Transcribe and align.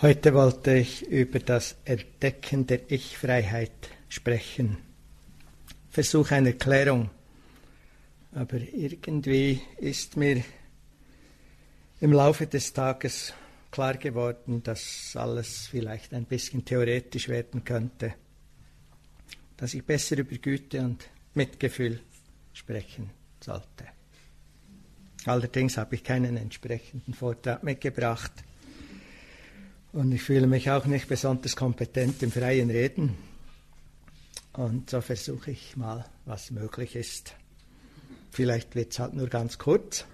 Heute 0.00 0.32
wollte 0.32 0.76
ich 0.76 1.02
über 1.08 1.40
das 1.40 1.74
Entdecken 1.84 2.68
der 2.68 2.88
Ich-Freiheit 2.88 3.72
sprechen. 4.08 4.76
Versuch 5.90 6.30
einer 6.30 6.50
Erklärung. 6.50 7.10
Aber 8.30 8.58
irgendwie 8.58 9.60
ist 9.78 10.16
mir 10.16 10.44
im 12.00 12.12
Laufe 12.12 12.46
des 12.46 12.72
Tages 12.72 13.34
klar 13.72 13.94
geworden, 13.94 14.62
dass 14.62 15.16
alles 15.16 15.66
vielleicht 15.66 16.14
ein 16.14 16.26
bisschen 16.26 16.64
theoretisch 16.64 17.28
werden 17.28 17.64
könnte, 17.64 18.14
dass 19.56 19.74
ich 19.74 19.84
besser 19.84 20.18
über 20.18 20.36
Güte 20.36 20.80
und 20.80 21.08
Mitgefühl 21.34 21.98
sprechen 22.52 23.10
sollte. 23.40 23.88
Allerdings 25.24 25.76
habe 25.76 25.96
ich 25.96 26.04
keinen 26.04 26.36
entsprechenden 26.36 27.14
Vortrag 27.14 27.64
mitgebracht. 27.64 28.44
Und 29.92 30.12
ich 30.12 30.22
fühle 30.22 30.46
mich 30.46 30.70
auch 30.70 30.86
nicht 30.86 31.08
besonders 31.08 31.56
kompetent 31.56 32.22
im 32.22 32.30
freien 32.30 32.70
Reden. 32.70 33.16
Und 34.52 34.90
so 34.90 35.00
versuche 35.00 35.52
ich 35.52 35.76
mal, 35.76 36.04
was 36.24 36.50
möglich 36.50 36.96
ist. 36.96 37.34
Vielleicht 38.30 38.74
wird 38.74 38.92
es 38.92 38.98
halt 38.98 39.14
nur 39.14 39.28
ganz 39.28 39.58
kurz. 39.58 40.04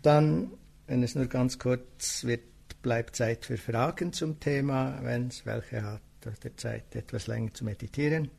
Dann, 0.00 0.52
wenn 0.86 1.02
es 1.02 1.14
nur 1.14 1.26
ganz 1.26 1.58
kurz 1.58 2.24
wird, 2.24 2.42
bleibt 2.82 3.16
Zeit 3.16 3.44
für 3.44 3.58
Fragen 3.58 4.12
zum 4.12 4.40
Thema, 4.40 4.98
wenn 5.02 5.28
es 5.28 5.44
welche 5.46 5.82
hat, 5.82 6.02
oder 6.24 6.56
Zeit 6.56 6.94
etwas 6.94 7.26
länger 7.26 7.52
zu 7.52 7.64
meditieren. 7.64 8.30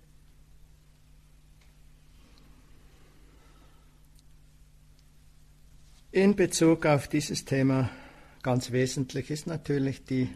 In 6.11 6.35
Bezug 6.35 6.85
auf 6.85 7.07
dieses 7.07 7.43
Thema 7.43 7.89
ganz 8.43 8.71
wesentlich 8.71 9.31
ist 9.31 9.47
natürlich 9.47 10.03
die 10.03 10.29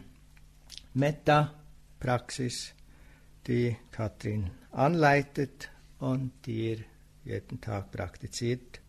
Meta-Praxis, 0.94 2.72
die 3.46 3.76
Katrin 3.92 4.50
anleitet 4.72 5.70
und 5.98 6.32
die 6.46 6.70
ihr 6.70 6.78
jeden 7.24 7.60
Tag 7.60 7.92
praktiziert. 7.92 8.80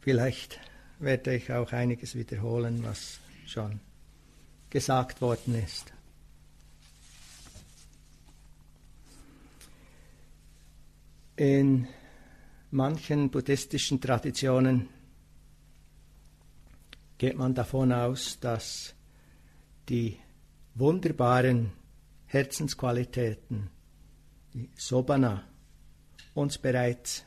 Vielleicht 0.00 0.58
werde 0.98 1.34
ich 1.34 1.52
auch 1.52 1.72
einiges 1.72 2.14
wiederholen, 2.14 2.82
was 2.82 3.20
schon 3.46 3.80
gesagt 4.70 5.20
worden 5.20 5.54
ist. 5.62 5.92
In 11.36 11.88
manchen 12.70 13.30
buddhistischen 13.30 14.00
Traditionen 14.00 14.88
geht 17.24 17.38
man 17.38 17.54
davon 17.54 17.90
aus, 17.90 18.38
dass 18.38 18.94
die 19.88 20.18
wunderbaren 20.74 21.72
Herzensqualitäten, 22.26 23.70
die 24.52 24.68
Sobana, 24.74 25.42
uns 26.34 26.58
bereits 26.58 27.24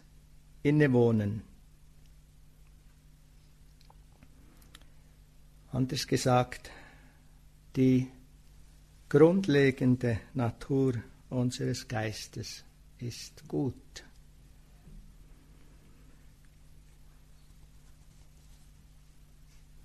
innewohnen. 0.62 1.42
Anders 5.72 6.06
gesagt, 6.06 6.70
die 7.76 8.08
grundlegende 9.10 10.20
Natur 10.36 10.94
unseres 11.32 11.88
Geistes 11.88 12.64
ist 13.00 13.48
gut. 13.48 14.07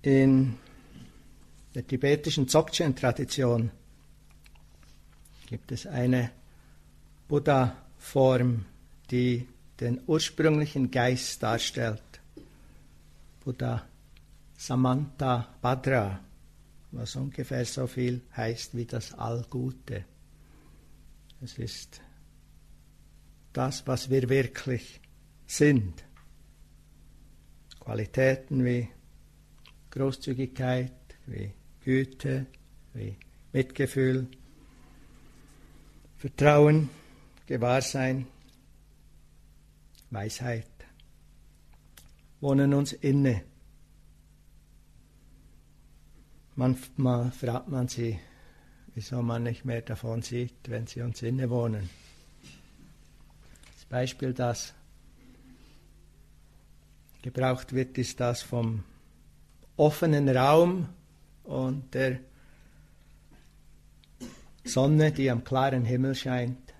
In 0.02 0.58
der 1.74 1.86
tibetischen 1.86 2.48
Dzogchen-Tradition 2.48 3.70
gibt 5.46 5.70
es 5.70 5.86
eine 5.86 6.32
Buddha-Form, 7.28 8.64
die 9.10 9.46
den 9.78 10.00
ursprünglichen 10.06 10.90
Geist 10.90 11.42
darstellt. 11.42 12.02
Buddha 13.44 13.86
Samantha 14.56 15.48
Bhadra, 15.60 16.20
was 16.90 17.16
ungefähr 17.16 17.64
so 17.64 17.86
viel 17.86 18.22
heißt 18.36 18.76
wie 18.76 18.86
das 18.86 19.14
Allgute. 19.14 20.04
Es 21.40 21.58
ist 21.58 22.00
das, 23.52 23.86
was 23.86 24.10
wir 24.10 24.28
wirklich 24.28 25.00
sind. 25.46 26.04
Qualitäten 27.80 28.64
wie 28.64 28.88
Großzügigkeit, 29.92 30.92
wie 31.26 31.52
Güte, 31.84 32.46
wie 32.94 33.16
Mitgefühl, 33.52 34.26
Vertrauen, 36.16 36.88
Gewahrsein, 37.46 38.26
Weisheit 40.10 40.66
wohnen 42.40 42.74
uns 42.74 42.92
inne. 42.92 43.44
Manchmal 46.56 47.30
fragt 47.30 47.68
man 47.68 47.88
sie, 47.88 48.18
wieso 48.94 49.22
man 49.22 49.44
nicht 49.44 49.64
mehr 49.64 49.82
davon 49.82 50.22
sieht, 50.22 50.68
wenn 50.68 50.86
sie 50.86 51.02
uns 51.02 51.22
innewohnen. 51.22 51.88
Das 53.74 53.84
Beispiel, 53.86 54.32
das 54.32 54.74
gebraucht 57.22 57.72
wird, 57.72 57.96
ist 57.98 58.20
das 58.20 58.42
vom 58.42 58.84
offenen 59.82 60.28
Raum 60.28 60.88
und 61.42 61.92
der 61.92 62.20
Sonne, 64.64 65.10
die 65.10 65.28
am 65.28 65.42
klaren 65.42 65.84
Himmel 65.84 66.14
scheint. 66.14 66.72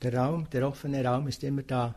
Der 0.00 0.14
Raum, 0.14 0.48
der 0.48 0.66
offene 0.66 1.04
Raum 1.04 1.28
ist 1.28 1.44
immer 1.44 1.62
da. 1.62 1.94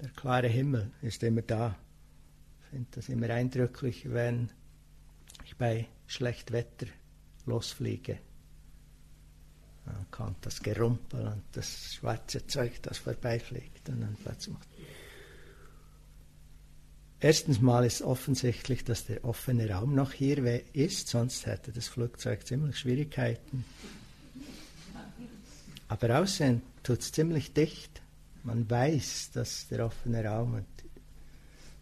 Der 0.00 0.08
klare 0.10 0.48
Himmel 0.48 0.90
ist 1.02 1.22
immer 1.22 1.42
da. 1.42 1.76
Ich 2.60 2.66
finde 2.70 2.88
das 2.92 3.08
immer 3.10 3.28
eindrücklich, 3.28 4.10
wenn 4.10 4.50
ich 5.44 5.56
bei 5.56 5.86
schlecht 6.06 6.50
Wetter 6.50 6.86
losfliege. 7.44 8.18
Man 9.86 10.06
kommt 10.10 10.44
das 10.44 10.62
Gerumpel 10.62 11.26
und 11.26 11.42
das 11.52 11.94
schwarze 11.94 12.46
Zeug, 12.46 12.82
das 12.82 12.98
vorbeifliegt 12.98 13.88
und 13.88 14.00
dann 14.00 14.16
plötzlich 14.22 14.54
macht. 14.54 14.68
Erstens 17.18 17.60
mal 17.60 17.86
ist 17.86 18.02
offensichtlich, 18.02 18.84
dass 18.84 19.06
der 19.06 19.24
offene 19.24 19.70
Raum 19.70 19.94
noch 19.94 20.12
hier 20.12 20.38
ist, 20.74 21.08
sonst 21.08 21.46
hätte 21.46 21.72
das 21.72 21.88
Flugzeug 21.88 22.46
ziemlich 22.46 22.78
Schwierigkeiten. 22.78 23.64
Aber 25.88 26.20
aussehen 26.20 26.62
tut 26.82 27.00
es 27.00 27.12
ziemlich 27.12 27.54
dicht. 27.54 28.02
Man 28.42 28.68
weiß, 28.68 29.30
dass 29.32 29.66
der 29.68 29.86
offene 29.86 30.24
Raum 30.24 30.54
und 30.54 30.66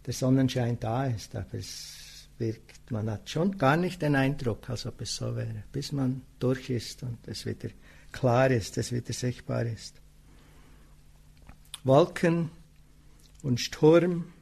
der 0.07 0.15
Sonnenschein 0.15 0.79
da 0.79 1.07
ist, 1.07 1.35
aber 1.35 1.55
es 1.55 2.29
wirkt, 2.39 2.91
man 2.91 3.11
hat 3.11 3.29
schon 3.29 3.59
gar 3.59 3.77
nicht 3.77 4.03
den 4.03 4.15
Eindruck, 4.17 4.69
als 4.71 4.87
ob 4.87 5.01
es 5.01 5.17
so 5.17 5.35
wäre, 5.35 5.65
bis 5.73 5.93
man 5.93 6.23
durch 6.39 6.71
ist 6.71 7.03
und 7.03 7.19
es 7.27 7.47
wieder 7.47 7.71
klar 8.15 8.51
ist, 8.51 8.79
es 8.79 8.93
wieder 8.93 9.13
sichtbar 9.13 9.67
ist. 9.67 10.01
Wolken 11.83 12.51
und 13.43 13.61
Sturm 13.61 14.33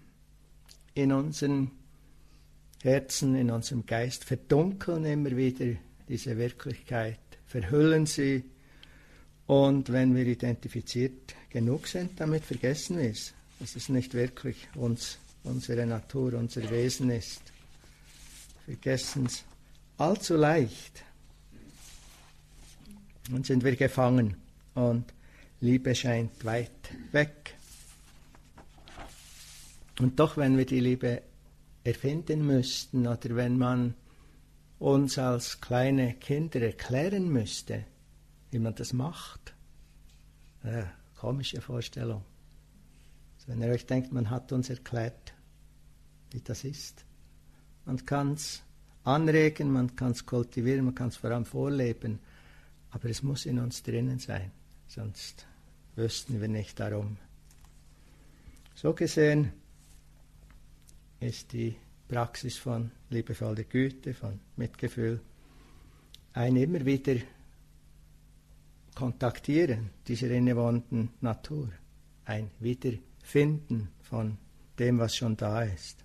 in 0.94 1.10
unseren 1.10 1.70
Herzen, 2.82 3.34
in 3.34 3.50
unserem 3.50 3.86
Geist 3.86 4.24
verdunkeln 4.24 5.04
immer 5.06 5.36
wieder 5.36 5.74
diese 6.08 6.36
Wirklichkeit, 6.36 7.18
verhüllen 7.46 8.06
sie 8.06 8.44
und 9.46 9.90
wenn 9.90 10.14
wir 10.14 10.26
identifiziert 10.26 11.34
genug 11.48 11.86
sind, 11.88 12.20
damit 12.20 12.44
vergessen 12.44 12.98
wir 12.98 13.10
es, 13.10 13.32
dass 13.58 13.74
es 13.74 13.88
nicht 13.88 14.14
wirklich 14.14 14.68
uns, 14.74 15.18
unsere 15.44 15.86
Natur, 15.86 16.34
unser 16.34 16.68
Wesen 16.70 17.10
ist. 17.10 17.40
Vergessen 18.66 19.26
es 19.26 19.44
allzu 19.96 20.36
leicht. 20.36 21.02
Und 23.30 23.46
sind 23.46 23.62
wir 23.62 23.76
gefangen 23.76 24.36
und 24.74 25.12
Liebe 25.60 25.94
scheint 25.94 26.44
weit 26.44 26.70
weg. 27.12 27.54
Und 30.00 30.18
doch, 30.18 30.36
wenn 30.36 30.58
wir 30.58 30.66
die 30.66 30.80
Liebe 30.80 31.22
erfinden 31.84 32.44
müssten 32.46 33.06
oder 33.06 33.36
wenn 33.36 33.58
man 33.58 33.94
uns 34.78 35.18
als 35.18 35.60
kleine 35.60 36.14
Kinder 36.14 36.60
erklären 36.60 37.28
müsste, 37.28 37.84
wie 38.50 38.58
man 38.58 38.74
das 38.74 38.92
macht, 38.92 39.54
äh, 40.64 40.82
komische 41.16 41.60
Vorstellung. 41.60 42.24
Also 43.36 43.48
wenn 43.48 43.62
ihr 43.62 43.68
euch 43.68 43.86
denkt, 43.86 44.12
man 44.12 44.30
hat 44.30 44.50
uns 44.52 44.70
erklärt, 44.70 45.32
wie 46.32 46.40
das 46.40 46.64
ist. 46.64 47.04
Man 47.84 48.04
kann 48.04 48.32
es 48.32 48.62
anregen, 49.04 49.70
man 49.70 49.94
kann 49.94 50.12
es 50.12 50.26
kultivieren, 50.26 50.84
man 50.84 50.94
kann 50.94 51.08
es 51.08 51.16
vor 51.16 51.30
allem 51.30 51.44
vorleben, 51.44 52.18
aber 52.92 53.08
es 53.08 53.22
muss 53.22 53.46
in 53.46 53.58
uns 53.58 53.82
drinnen 53.82 54.18
sein, 54.18 54.50
sonst 54.86 55.46
wüssten 55.96 56.40
wir 56.40 56.48
nicht 56.48 56.78
darum. 56.78 57.16
So 58.74 58.92
gesehen 58.92 59.52
ist 61.20 61.52
die 61.52 61.74
Praxis 62.08 62.56
von 62.58 62.90
liebevoller 63.10 63.64
Güte, 63.64 64.14
von 64.14 64.38
Mitgefühl, 64.56 65.20
ein 66.34 66.56
immer 66.56 66.84
wieder 66.84 67.16
Kontaktieren 68.94 69.90
dieser 70.06 70.30
innewohnenden 70.30 71.10
Natur, 71.22 71.70
ein 72.26 72.50
Wiederfinden 72.60 73.88
von 74.02 74.36
dem, 74.78 74.98
was 74.98 75.16
schon 75.16 75.36
da 75.36 75.62
ist. 75.62 76.04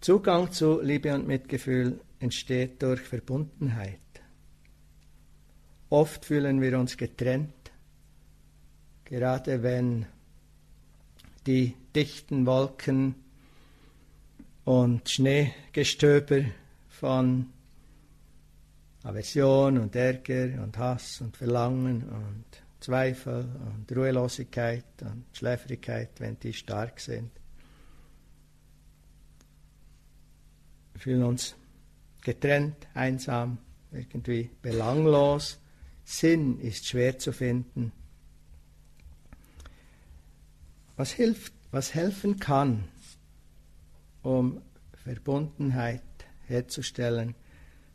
Zugang 0.00 0.50
zu 0.50 0.80
Liebe 0.80 1.14
und 1.14 1.26
Mitgefühl 1.26 2.00
entsteht 2.18 2.82
durch 2.82 3.00
Verbundenheit. 3.00 4.03
Oft 5.94 6.24
fühlen 6.24 6.60
wir 6.60 6.76
uns 6.76 6.96
getrennt, 6.96 7.70
gerade 9.04 9.62
wenn 9.62 10.06
die 11.46 11.76
dichten 11.94 12.46
Wolken 12.46 13.14
und 14.64 15.08
Schneegestöber 15.08 16.46
von 16.88 17.46
Aversion 19.04 19.78
und 19.78 19.94
Ärger 19.94 20.64
und 20.64 20.76
Hass 20.78 21.20
und 21.20 21.36
Verlangen 21.36 22.02
und 22.02 22.44
Zweifel 22.80 23.46
und 23.64 23.96
Ruhelosigkeit 23.96 24.84
und 25.00 25.26
Schläfrigkeit, 25.32 26.10
wenn 26.18 26.36
die 26.40 26.54
stark 26.54 26.98
sind. 26.98 27.30
Wir 30.94 31.00
fühlen 31.00 31.22
uns 31.22 31.54
getrennt, 32.20 32.88
einsam, 32.94 33.58
irgendwie 33.92 34.50
belanglos. 34.60 35.60
Sinn 36.04 36.60
ist 36.60 36.86
schwer 36.86 37.18
zu 37.18 37.32
finden. 37.32 37.92
Was 40.96 41.12
hilft, 41.12 41.52
was 41.70 41.94
helfen 41.94 42.38
kann, 42.38 42.84
um 44.22 44.62
Verbundenheit 45.02 46.02
herzustellen, 46.46 47.34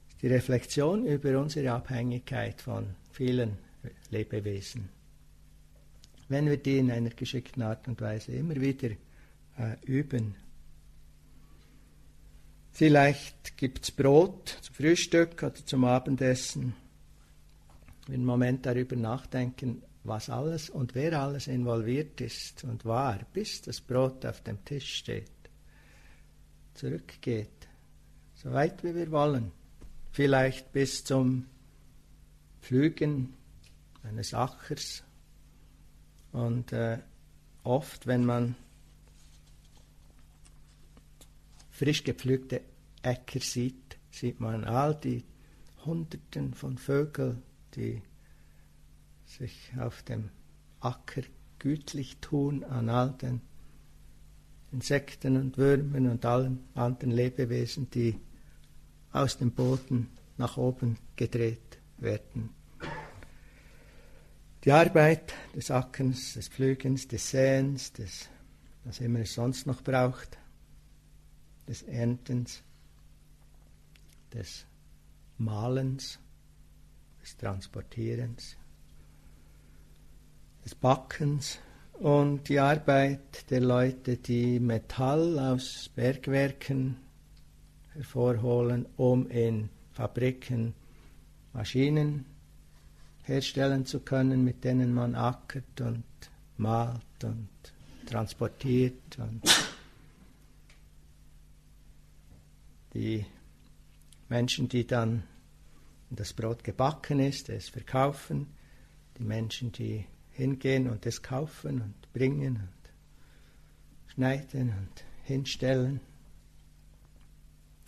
ist 0.09 0.21
die 0.21 0.27
Reflexion 0.27 1.05
über 1.05 1.39
unsere 1.39 1.71
Abhängigkeit 1.71 2.61
von 2.61 2.95
vielen 3.11 3.57
Lebewesen. 4.09 4.89
Wenn 6.27 6.47
wir 6.47 6.57
die 6.57 6.77
in 6.77 6.91
einer 6.91 7.09
geschickten 7.09 7.63
Art 7.63 7.87
und 7.87 8.01
Weise 8.01 8.33
immer 8.33 8.55
wieder 8.55 8.89
äh, 9.57 9.75
üben. 9.85 10.35
Vielleicht 12.71 13.57
gibt 13.57 13.83
es 13.83 13.91
Brot 13.91 14.57
zum 14.61 14.75
Frühstück 14.75 15.41
oder 15.43 15.65
zum 15.65 15.83
Abendessen. 15.85 16.75
Einen 18.09 18.25
Moment 18.25 18.65
darüber 18.65 18.95
nachdenken, 18.95 19.83
was 20.03 20.31
alles 20.31 20.69
und 20.69 20.95
wer 20.95 21.19
alles 21.19 21.47
involviert 21.47 22.19
ist 22.21 22.63
und 22.63 22.83
war, 22.83 23.19
bis 23.33 23.61
das 23.61 23.81
Brot 23.81 24.25
auf 24.25 24.41
dem 24.41 24.65
Tisch 24.65 24.95
steht, 24.95 25.29
zurückgeht, 26.73 27.67
so 28.33 28.51
weit 28.51 28.83
wie 28.83 28.95
wir 28.95 29.11
wollen, 29.11 29.51
vielleicht 30.11 30.71
bis 30.71 31.03
zum 31.03 31.45
Pflügen 32.61 33.35
eines 34.03 34.33
Achers. 34.33 35.03
Und 36.31 36.73
äh, 36.73 36.99
oft, 37.63 38.07
wenn 38.07 38.25
man 38.25 38.55
frisch 41.69 42.03
gepflügte 42.03 42.61
Äcker 43.03 43.39
sieht, 43.39 43.97
sieht 44.09 44.39
man 44.39 44.63
all 44.63 44.95
die 44.95 45.23
Hunderten 45.85 46.53
von 46.53 46.77
Vögeln, 46.77 47.43
die 47.79 48.01
sich 49.25 49.71
auf 49.79 50.03
dem 50.03 50.29
Acker 50.81 51.21
gütlich 51.59 52.17
tun 52.17 52.63
an 52.63 52.89
all 52.89 53.11
den 53.11 53.41
Insekten 54.71 55.37
und 55.37 55.57
Würmern 55.57 56.09
und 56.09 56.25
allen 56.25 56.59
anderen 56.75 57.11
Lebewesen, 57.11 57.89
die 57.89 58.19
aus 59.11 59.37
dem 59.37 59.51
Boden 59.51 60.09
nach 60.37 60.57
oben 60.57 60.97
gedreht 61.15 61.79
werden. 61.97 62.49
Die 64.63 64.71
Arbeit 64.71 65.33
des 65.55 65.71
Ackerns, 65.71 66.33
des 66.33 66.49
Pflügens, 66.49 67.07
des 67.07 67.31
Säens, 67.31 67.93
des, 67.93 68.29
was 68.83 68.99
immer 68.99 69.19
es 69.19 69.33
sonst 69.33 69.65
noch 69.65 69.81
braucht, 69.81 70.37
des 71.67 71.83
Erntens, 71.83 72.61
des 74.33 74.65
Malens, 75.37 76.19
des 77.29 77.37
Transportierens, 77.37 78.57
des 80.65 80.73
Backens 80.73 81.59
und 81.93 82.49
die 82.49 82.59
Arbeit 82.59 83.49
der 83.51 83.61
Leute, 83.61 84.17
die 84.17 84.59
Metall 84.59 85.37
aus 85.37 85.89
Bergwerken 85.95 86.97
hervorholen, 87.93 88.87
um 88.97 89.27
in 89.29 89.69
Fabriken 89.91 90.73
Maschinen 91.53 92.25
herstellen 93.23 93.85
zu 93.85 93.99
können, 93.99 94.43
mit 94.43 94.63
denen 94.63 94.93
man 94.93 95.13
ackert 95.13 95.81
und 95.81 96.03
malt 96.57 97.23
und 97.23 97.49
transportiert 98.07 99.19
und 99.19 99.43
die 102.93 103.23
Menschen, 104.29 104.67
die 104.67 104.87
dann 104.87 105.23
das 106.17 106.33
Brot 106.33 106.63
gebacken 106.63 107.19
ist, 107.19 107.49
es 107.49 107.69
verkaufen, 107.69 108.47
die 109.17 109.23
Menschen, 109.23 109.71
die 109.71 110.05
hingehen 110.31 110.89
und 110.89 111.05
es 111.05 111.21
kaufen 111.21 111.81
und 111.81 112.13
bringen 112.13 112.55
und 112.55 114.13
schneiden 114.13 114.69
und 114.69 115.03
hinstellen. 115.23 115.99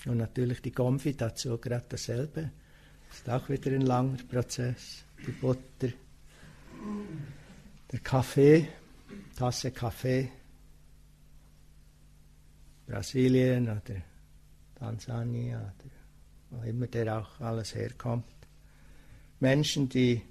Und 0.06 0.18
natürlich 0.18 0.62
die 0.62 0.72
Gomfi 0.72 1.16
dazu 1.16 1.58
gerade 1.58 1.86
dasselbe. 1.90 2.52
Ist 3.12 3.30
auch 3.30 3.50
wieder 3.50 3.72
ein 3.72 3.82
langer 3.82 4.18
Prozess. 4.30 5.04
Die 5.26 5.32
Butter, 5.32 5.90
der 7.92 8.00
Kaffee, 8.00 8.68
Tasse 9.36 9.72
Kaffee, 9.72 10.32
Brasilien 12.88 13.64
oder 13.66 14.02
Tansania 14.76 15.60
oder 15.60 16.01
wo 16.52 16.62
immer 16.64 16.88
der 16.88 17.18
auch 17.18 17.40
alles 17.40 17.74
herkommt. 17.76 18.26
Menschen, 19.40 19.90
die 19.90 20.22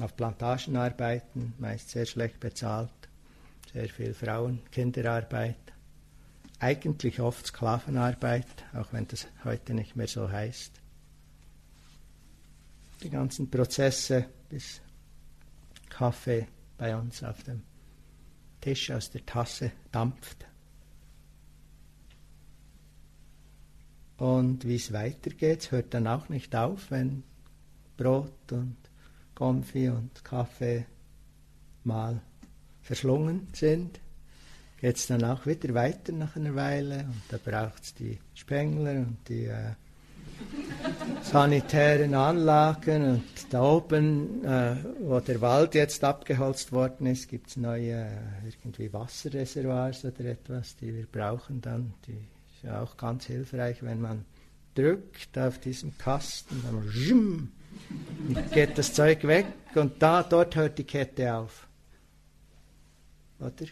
auf 0.00 0.16
Plantagen 0.16 0.76
arbeiten, 0.76 1.54
meist 1.58 1.90
sehr 1.90 2.06
schlecht 2.06 2.38
bezahlt, 2.40 2.90
sehr 3.72 3.88
viel 3.88 4.14
Frauen, 4.14 4.60
Kinderarbeit, 4.70 5.56
eigentlich 6.60 7.20
oft 7.20 7.46
Sklavenarbeit, 7.46 8.46
auch 8.74 8.92
wenn 8.92 9.06
das 9.08 9.26
heute 9.44 9.74
nicht 9.74 9.96
mehr 9.96 10.08
so 10.08 10.30
heißt. 10.30 10.72
Die 13.02 13.10
ganzen 13.10 13.50
Prozesse, 13.50 14.26
bis 14.48 14.80
Kaffee 15.88 16.48
bei 16.76 16.96
uns 16.96 17.22
auf 17.22 17.42
dem 17.44 17.62
Tisch 18.60 18.90
aus 18.90 19.10
der 19.10 19.24
Tasse 19.24 19.72
dampft. 19.92 20.47
Und 24.18 24.66
wie 24.66 24.76
es 24.76 24.92
weitergeht, 24.92 25.70
hört 25.70 25.94
dann 25.94 26.08
auch 26.08 26.28
nicht 26.28 26.54
auf, 26.54 26.90
wenn 26.90 27.22
Brot 27.96 28.52
und 28.52 28.76
Konfi 29.34 29.88
und 29.88 30.24
Kaffee 30.24 30.86
mal 31.84 32.20
verschlungen 32.82 33.46
sind, 33.52 34.00
geht 34.80 34.96
es 34.96 35.06
dann 35.06 35.24
auch 35.24 35.46
wieder 35.46 35.72
weiter 35.74 36.12
nach 36.12 36.34
einer 36.36 36.54
Weile 36.54 37.04
und 37.04 37.22
da 37.28 37.38
braucht 37.38 37.84
es 37.84 37.94
die 37.94 38.18
Spengler 38.34 38.92
und 38.92 39.18
die 39.28 39.44
äh, 39.44 39.74
sanitären 41.22 42.14
Anlagen 42.14 43.04
und 43.04 43.24
da 43.50 43.62
oben, 43.62 44.44
äh, 44.44 44.76
wo 45.00 45.20
der 45.20 45.40
Wald 45.40 45.74
jetzt 45.74 46.02
abgeholzt 46.02 46.72
worden 46.72 47.06
ist, 47.06 47.28
gibt 47.28 47.48
es 47.48 47.56
neue 47.56 47.92
äh, 47.92 48.08
irgendwie 48.44 48.92
Wasserreservoirs 48.92 50.04
oder 50.04 50.24
etwas, 50.24 50.76
die 50.76 50.94
wir 50.94 51.06
brauchen 51.06 51.60
dann. 51.60 51.94
Die 52.06 52.37
ist 52.58 52.64
ja 52.64 52.82
auch 52.82 52.96
ganz 52.96 53.26
hilfreich, 53.26 53.84
wenn 53.84 54.00
man 54.00 54.24
drückt 54.74 55.38
auf 55.38 55.60
diesen 55.60 55.96
Kasten, 55.96 56.60
dann 56.64 57.52
geht 58.52 58.76
das 58.76 58.92
Zeug 58.92 59.22
weg 59.24 59.46
und 59.76 60.02
da, 60.02 60.24
dort 60.24 60.56
hört 60.56 60.76
die 60.76 60.84
Kette 60.84 61.34
auf. 61.34 61.68
Oder? 63.38 63.66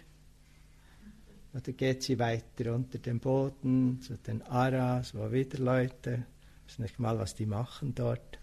Oder 1.53 1.73
geht 1.73 2.05
sie 2.05 2.19
weiter 2.21 2.75
unter 2.75 2.99
dem 2.99 3.19
Boden 3.19 4.01
zu 4.03 4.17
den 4.19 4.43
Aras, 4.43 5.17
wo 5.17 5.33
wieder 5.33 5.59
Leute, 5.59 6.25
ich 6.67 6.75
weiß 6.75 6.79
nicht 6.79 7.01
mal, 7.01 7.19
was 7.19 7.35
die 7.35 7.47
machen 7.47 7.93
dort, 7.93 8.39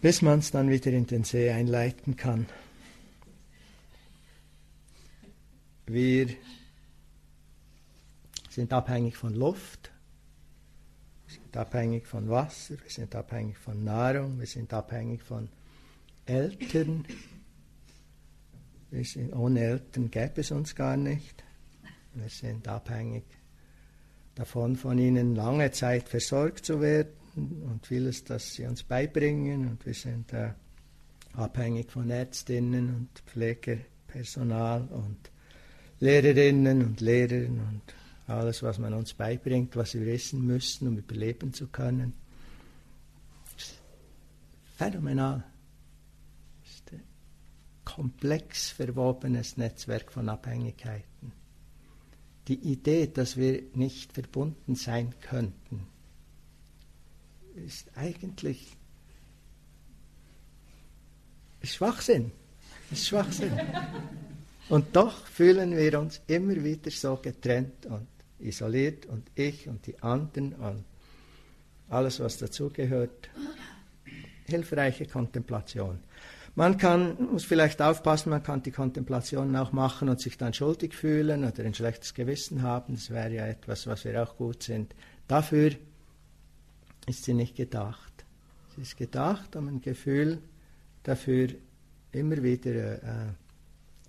bis 0.00 0.22
man 0.22 0.38
es 0.38 0.50
dann 0.50 0.70
wieder 0.70 0.92
in 0.92 1.06
den 1.06 1.24
See 1.24 1.50
einleiten 1.50 2.16
kann. 2.16 2.46
Wir 5.86 6.28
sind 8.54 8.72
abhängig 8.72 9.16
von 9.16 9.34
Luft, 9.34 9.90
sind 11.26 11.56
abhängig 11.56 12.06
von 12.06 12.28
Wasser, 12.28 12.76
wir 12.80 12.90
sind 12.90 13.14
abhängig 13.16 13.58
von 13.58 13.82
Nahrung, 13.82 14.38
wir 14.38 14.46
sind 14.46 14.72
abhängig 14.72 15.22
von 15.22 15.48
Eltern. 16.24 17.04
Wir 18.90 19.04
sind, 19.04 19.34
ohne 19.34 19.60
Eltern 19.60 20.08
gäbe 20.08 20.40
es 20.40 20.52
uns 20.52 20.76
gar 20.76 20.96
nicht. 20.96 21.42
Wir 22.14 22.28
sind 22.28 22.68
abhängig 22.68 23.24
davon, 24.36 24.76
von 24.76 24.98
ihnen 24.98 25.34
lange 25.34 25.72
Zeit 25.72 26.08
versorgt 26.08 26.64
zu 26.64 26.80
werden 26.80 27.10
und 27.34 27.84
vieles, 27.84 28.22
das 28.22 28.54
sie 28.54 28.66
uns 28.66 28.84
beibringen. 28.84 29.66
Und 29.66 29.84
wir 29.84 29.94
sind 29.94 30.32
äh, 30.32 30.50
abhängig 31.32 31.90
von 31.90 32.08
Ärztinnen 32.08 32.94
und 32.94 33.08
Pflegepersonal 33.26 34.86
und 34.92 35.18
Lehrerinnen 35.98 36.84
und 36.84 37.00
Lehrern 37.00 37.58
und 37.58 38.03
alles, 38.26 38.62
was 38.62 38.78
man 38.78 38.94
uns 38.94 39.14
beibringt, 39.14 39.76
was 39.76 39.94
wir 39.94 40.06
wissen 40.06 40.46
müssen, 40.46 40.88
um 40.88 40.96
überleben 40.98 41.52
zu 41.52 41.66
können. 41.66 42.14
Phänomenal. 44.76 45.44
Ist 46.64 46.92
ein 46.92 47.02
komplex 47.84 48.70
verwobenes 48.70 49.56
Netzwerk 49.56 50.10
von 50.10 50.28
Abhängigkeiten. 50.28 51.32
Die 52.48 52.58
Idee, 52.58 53.06
dass 53.06 53.36
wir 53.36 53.62
nicht 53.74 54.12
verbunden 54.12 54.74
sein 54.74 55.14
könnten, 55.20 55.86
ist 57.54 57.90
eigentlich 57.96 58.76
Schwachsinn. 61.62 62.32
Ist 62.90 63.06
Schwachsinn. 63.06 63.58
Und 64.68 64.96
doch 64.96 65.26
fühlen 65.26 65.76
wir 65.76 66.00
uns 66.00 66.20
immer 66.26 66.62
wieder 66.62 66.90
so 66.90 67.16
getrennt 67.16 67.86
und 67.86 68.06
isoliert 68.44 69.06
und 69.06 69.30
ich 69.34 69.68
und 69.68 69.86
die 69.86 70.02
anderen 70.02 70.54
und 70.54 70.84
alles, 71.88 72.20
was 72.20 72.38
dazugehört. 72.38 73.28
Hilfreiche 74.46 75.06
Kontemplation. 75.06 76.00
Man 76.56 76.76
kann, 76.76 77.16
muss 77.32 77.44
vielleicht 77.44 77.82
aufpassen, 77.82 78.30
man 78.30 78.42
kann 78.42 78.62
die 78.62 78.70
Kontemplation 78.70 79.56
auch 79.56 79.72
machen 79.72 80.08
und 80.08 80.20
sich 80.20 80.38
dann 80.38 80.54
schuldig 80.54 80.94
fühlen 80.94 81.44
oder 81.44 81.64
ein 81.64 81.74
schlechtes 81.74 82.14
Gewissen 82.14 82.62
haben. 82.62 82.94
Das 82.94 83.10
wäre 83.10 83.32
ja 83.32 83.46
etwas, 83.46 83.86
was 83.88 84.04
wir 84.04 84.22
auch 84.22 84.36
gut 84.36 84.62
sind. 84.62 84.94
Dafür 85.26 85.72
ist 87.06 87.24
sie 87.24 87.34
nicht 87.34 87.56
gedacht. 87.56 88.24
Sie 88.76 88.82
ist 88.82 88.96
gedacht, 88.96 89.56
um 89.56 89.68
ein 89.68 89.80
Gefühl 89.80 90.38
dafür 91.02 91.48
immer 92.12 92.42
wieder 92.42 93.02
äh, 93.02 93.32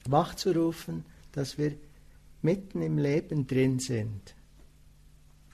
wachzurufen, 0.07 1.03
dass 1.31 1.57
wir 1.57 1.75
mitten 2.45 2.83
im 2.83 2.99
Leben 2.99 3.47
drin 3.47 3.79
sind. 3.79 4.35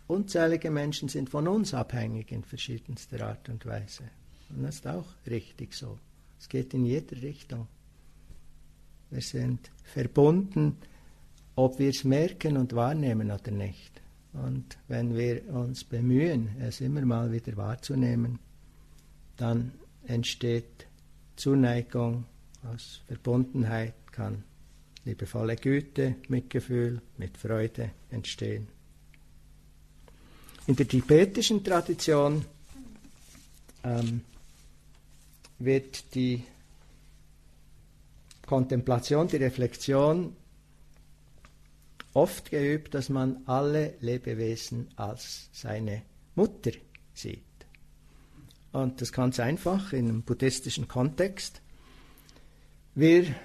Unzählige 0.07 0.69
Menschen 0.69 1.07
sind 1.07 1.29
von 1.29 1.47
uns 1.47 1.73
abhängig 1.73 2.33
in 2.33 2.43
verschiedenster 2.43 3.25
Art 3.25 3.47
und 3.47 3.65
Weise. 3.65 4.03
Und 4.49 4.63
das 4.63 4.75
ist 4.75 4.87
auch 4.87 5.05
richtig 5.25 5.73
so. 5.73 5.97
Es 6.37 6.49
geht 6.49 6.73
in 6.73 6.85
jede 6.85 7.21
Richtung. 7.21 7.67
Wir 9.09 9.21
sind 9.21 9.71
verbunden, 9.85 10.77
ob 11.55 11.79
wir 11.79 11.89
es 11.89 12.03
merken 12.03 12.57
und 12.57 12.73
wahrnehmen 12.75 13.31
oder 13.31 13.51
nicht. 13.51 14.01
Und 14.33 14.77
wenn 14.89 15.15
wir 15.15 15.47
uns 15.53 15.85
bemühen, 15.85 16.49
es 16.59 16.81
immer 16.81 17.05
mal 17.05 17.31
wieder 17.31 17.55
wahrzunehmen, 17.55 18.39
dann 19.37 19.71
entsteht 20.05 20.87
Zuneigung 21.37 22.25
aus 22.63 23.01
Verbundenheit, 23.07 23.95
kann 24.11 24.43
liebevolle 25.05 25.55
Güte, 25.55 26.15
Mitgefühl, 26.27 27.01
mit 27.17 27.37
Freude 27.37 27.91
entstehen. 28.09 28.67
In 30.67 30.75
der 30.75 30.87
tibetischen 30.87 31.63
Tradition 31.63 32.45
ähm, 33.83 34.21
wird 35.59 36.13
die 36.13 36.43
Kontemplation, 38.45 39.27
die 39.27 39.37
Reflexion 39.37 40.35
oft 42.13 42.51
geübt, 42.51 42.93
dass 42.93 43.09
man 43.09 43.43
alle 43.45 43.95
Lebewesen 44.01 44.89
als 44.97 45.49
seine 45.53 46.03
Mutter 46.35 46.71
sieht. 47.13 47.41
Und 48.71 49.01
das 49.01 49.11
ganz 49.11 49.39
einfach 49.39 49.93
in 49.93 50.09
einem 50.09 50.21
buddhistischen 50.23 50.87
Kontext. 50.87 51.61
Wir 52.95 53.35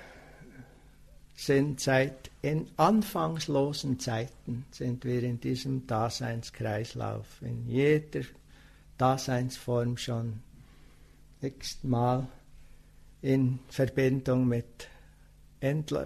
sind 1.37 1.81
seit 1.81 2.31
in 2.41 2.67
anfangslosen 2.79 4.01
Zeiten 4.01 4.65
sind 4.71 5.05
wir 5.05 5.23
in 5.23 5.39
diesem 5.39 5.87
Daseinskreislauf, 5.87 7.27
in 7.43 7.69
jeder 7.69 8.23
Daseinsform 8.97 9.99
schon 9.99 10.41
x-mal 11.43 12.27
in 13.21 13.59
Verbindung 13.69 14.49
mit 14.49 14.89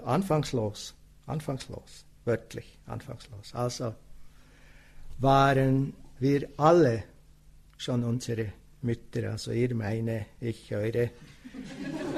anfangslos, 0.04 0.94
anfangslos, 1.26 2.04
wörtlich 2.25 2.78
anfangslos. 2.87 3.54
Also 3.54 3.94
waren 5.18 5.92
wir 6.18 6.49
alle 6.56 7.04
schon 7.76 8.02
unsere 8.02 8.52
Mütter, 8.82 9.30
also 9.30 9.52
ihr 9.52 9.75
meine, 9.75 10.26
ich 10.40 10.75
eure, 10.75 11.10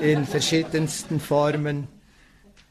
in 0.00 0.24
verschiedensten 0.24 1.20
Formen, 1.20 1.88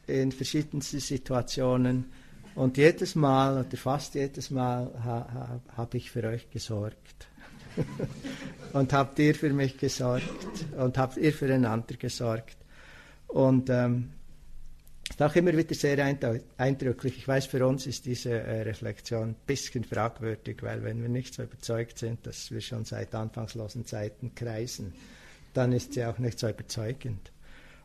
in 0.06 0.32
verschiedensten 0.32 1.00
Situationen. 1.00 2.06
Und 2.54 2.76
jedes 2.76 3.14
Mal 3.14 3.64
oder 3.64 3.76
fast 3.76 4.14
jedes 4.14 4.50
Mal 4.50 4.92
ha, 5.04 5.28
ha, 5.32 5.60
habe 5.76 5.96
ich 5.96 6.10
für 6.10 6.24
euch 6.24 6.50
gesorgt. 6.50 7.28
und 8.74 8.92
habt 8.92 9.18
ihr 9.18 9.34
für 9.34 9.50
mich 9.50 9.78
gesorgt 9.78 10.66
und 10.76 10.98
habt 10.98 11.16
ihr 11.16 11.32
füreinander 11.32 11.96
gesorgt. 11.96 12.56
Und 13.28 13.70
ähm, 13.70 14.10
ist 15.08 15.22
auch 15.22 15.34
immer 15.34 15.56
wieder 15.56 15.74
sehr 15.74 15.98
eindrücklich. 16.56 17.18
Ich 17.18 17.28
weiß, 17.28 17.46
für 17.46 17.66
uns 17.66 17.86
ist 17.86 18.06
diese 18.06 18.30
äh, 18.30 18.62
Reflexion 18.62 19.30
ein 19.30 19.36
bisschen 19.46 19.84
fragwürdig, 19.84 20.62
weil 20.62 20.82
wenn 20.84 21.02
wir 21.02 21.08
nicht 21.08 21.34
so 21.34 21.42
überzeugt 21.42 21.98
sind, 21.98 22.26
dass 22.26 22.50
wir 22.50 22.60
schon 22.60 22.84
seit 22.84 23.14
anfangslosen 23.14 23.84
Zeiten 23.84 24.34
kreisen, 24.34 24.94
dann 25.54 25.72
ist 25.72 25.92
sie 25.94 26.04
auch 26.04 26.18
nicht 26.18 26.38
so 26.38 26.48
überzeugend. 26.48 27.30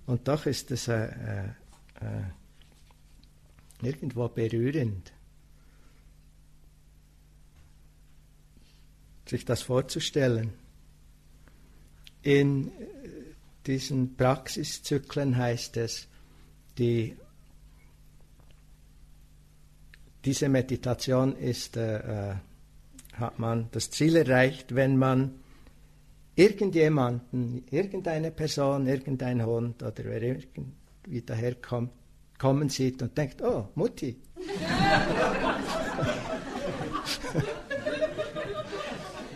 Und 0.06 0.28
doch 0.28 0.46
ist 0.46 0.72
es 0.72 0.88
äh, 0.88 1.10
äh, 2.02 3.86
irgendwo 3.86 4.28
berührend, 4.28 5.14
sich 9.26 9.46
das 9.46 9.62
vorzustellen. 9.62 10.54
In 12.22 12.70
äh, 12.70 12.72
diesen 13.66 14.16
Praxiszyklen 14.16 15.38
heißt 15.38 15.78
es, 15.78 16.08
die, 16.78 17.18
diese 20.26 20.50
Meditation 20.50 21.36
ist, 21.36 21.78
äh, 21.78 22.32
äh, 22.32 22.36
hat 23.14 23.40
man 23.40 23.70
das 23.72 23.90
Ziel 23.90 24.16
erreicht, 24.16 24.76
wenn 24.76 24.98
man 24.98 25.40
irgendjemanden, 26.36 27.66
irgendeine 27.72 28.32
Person, 28.32 28.88
irgendein 28.88 29.44
Hund 29.46 29.82
oder 29.82 30.04
wer 30.04 30.38
irgendwie 31.08 31.22
daherkommt, 31.22 31.92
kommen 32.38 32.70
sieht 32.70 33.02
und 33.02 33.18
denkt, 33.18 33.42
oh, 33.42 33.70
Mutti. 33.76 34.18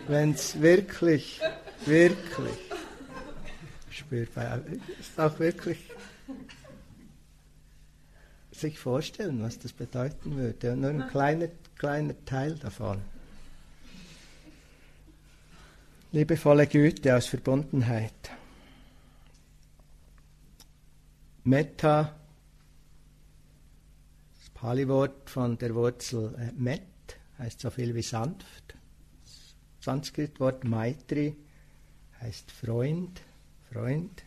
wenn 0.08 0.32
es 0.32 0.60
wirklich, 0.60 1.40
wirklich 1.86 2.58
spürbar 3.90 4.60
ist, 5.00 5.18
auch 5.18 5.38
wirklich 5.38 5.78
sich 8.52 8.78
vorstellen, 8.78 9.42
was 9.42 9.58
das 9.58 9.72
bedeuten 9.72 10.36
würde. 10.36 10.72
Und 10.72 10.80
nur 10.82 10.90
ein 10.90 11.08
kleiner, 11.08 11.48
kleiner 11.78 12.14
Teil 12.26 12.56
davon. 12.56 13.00
Liebevolle 16.12 16.66
Güte 16.66 17.16
aus 17.16 17.26
Verbundenheit. 17.26 18.12
Metta, 21.44 22.14
das 24.38 24.50
Pali-Wort 24.50 25.28
von 25.28 25.58
der 25.58 25.74
Wurzel 25.74 26.34
äh, 26.38 26.52
Met, 26.52 26.82
heißt 27.38 27.60
so 27.60 27.70
viel 27.70 27.94
wie 27.96 28.02
sanft. 28.02 28.76
Das 29.24 29.54
Sanskrit-Wort 29.80 30.62
Maitri 30.62 31.36
heißt 32.20 32.50
Freund, 32.52 33.20
Freund. 33.72 34.22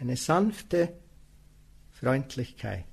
Eine 0.00 0.16
sanfte 0.16 0.94
Freundlichkeit. 1.92 2.86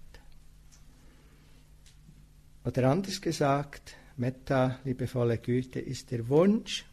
Oder 2.64 2.92
anders 2.92 3.20
gesagt, 3.20 3.96
Metta, 4.18 4.80
liebevolle 4.84 5.40
Güte, 5.40 5.80
ist 5.80 6.12
der 6.12 6.28
Wunsch, 6.28 6.86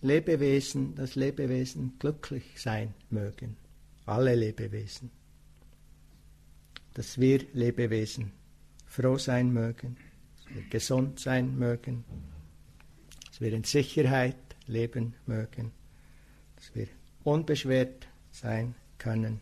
Lebewesen, 0.00 0.96
dass 0.96 1.14
Lebewesen 1.14 1.98
glücklich 2.00 2.60
sein 2.60 2.94
mögen. 3.10 3.56
Alle 4.06 4.34
Lebewesen. 4.34 5.21
Dass 6.94 7.18
wir 7.18 7.46
Lebewesen 7.52 8.32
froh 8.86 9.16
sein 9.18 9.52
mögen, 9.52 9.96
dass 10.36 10.54
wir 10.54 10.62
gesund 10.68 11.20
sein 11.20 11.58
mögen, 11.58 12.04
dass 13.26 13.40
wir 13.40 13.52
in 13.52 13.64
Sicherheit 13.64 14.36
leben 14.66 15.14
mögen, 15.26 15.72
dass 16.56 16.74
wir 16.74 16.88
unbeschwert 17.24 18.08
sein 18.30 18.74
können 18.98 19.40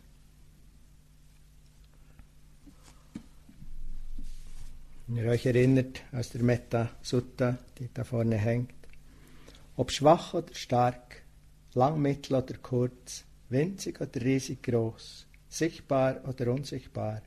Wenn 5.11 5.25
ihr 5.25 5.31
euch 5.33 5.45
erinnert 5.45 6.03
aus 6.13 6.31
der 6.31 6.45
Metta 6.45 6.89
Sutta, 7.03 7.59
die 7.81 7.89
da 7.93 8.05
vorne 8.05 8.37
hängt. 8.37 8.73
Ob 9.75 9.91
schwach 9.91 10.35
oder 10.35 10.55
stark, 10.55 11.23
lang, 11.75 12.01
mittel 12.01 12.37
oder 12.37 12.55
kurz, 12.59 13.25
winzig 13.49 14.01
oder 14.01 14.21
riesig 14.21 14.63
groß, 14.63 15.27
sichtbar 15.49 16.21
oder 16.29 16.53
unsichtbar, 16.53 17.23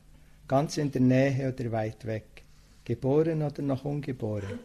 ganz 0.48 0.78
in 0.78 0.92
der 0.92 1.02
Nähe 1.02 1.54
oder 1.54 1.72
weit 1.72 2.06
weg, 2.06 2.44
geboren 2.86 3.42
oder 3.42 3.62
noch 3.62 3.86
ungeboren. 3.86 4.60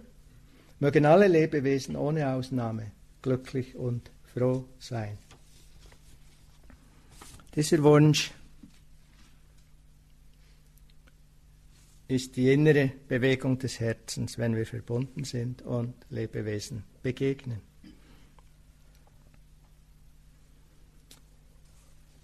Mögen 0.80 1.06
alle 1.06 1.28
Lebewesen 1.28 1.97
ohne 1.97 2.32
Ausnahme 2.32 2.92
glücklich 3.23 3.75
und 3.75 4.11
froh 4.32 4.64
sein. 4.78 5.18
Dieser 7.54 7.82
Wunsch 7.82 8.30
ist 12.06 12.37
die 12.37 12.52
innere 12.52 12.92
Bewegung 13.08 13.58
des 13.58 13.80
Herzens, 13.80 14.38
wenn 14.38 14.56
wir 14.56 14.64
verbunden 14.64 15.25
sind 15.25 15.62
und 15.62 15.94
Lebewesen 16.11 16.85
begegnen. 17.02 17.61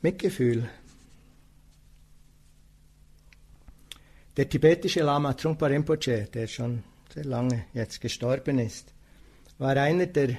Mitgefühl. 0.01 0.69
Der 4.37 4.49
tibetische 4.49 5.05
Lama 5.05 5.35
Trungpa 5.35 5.67
Rinpoche, 5.67 6.29
der 6.35 6.49
schon 6.49 6.83
sehr 7.13 7.25
lange 7.25 7.67
jetzt 7.73 8.01
gestorben 8.01 8.59
ist, 8.59 8.93
war 9.59 9.77
einer 9.77 10.07
der 10.07 10.31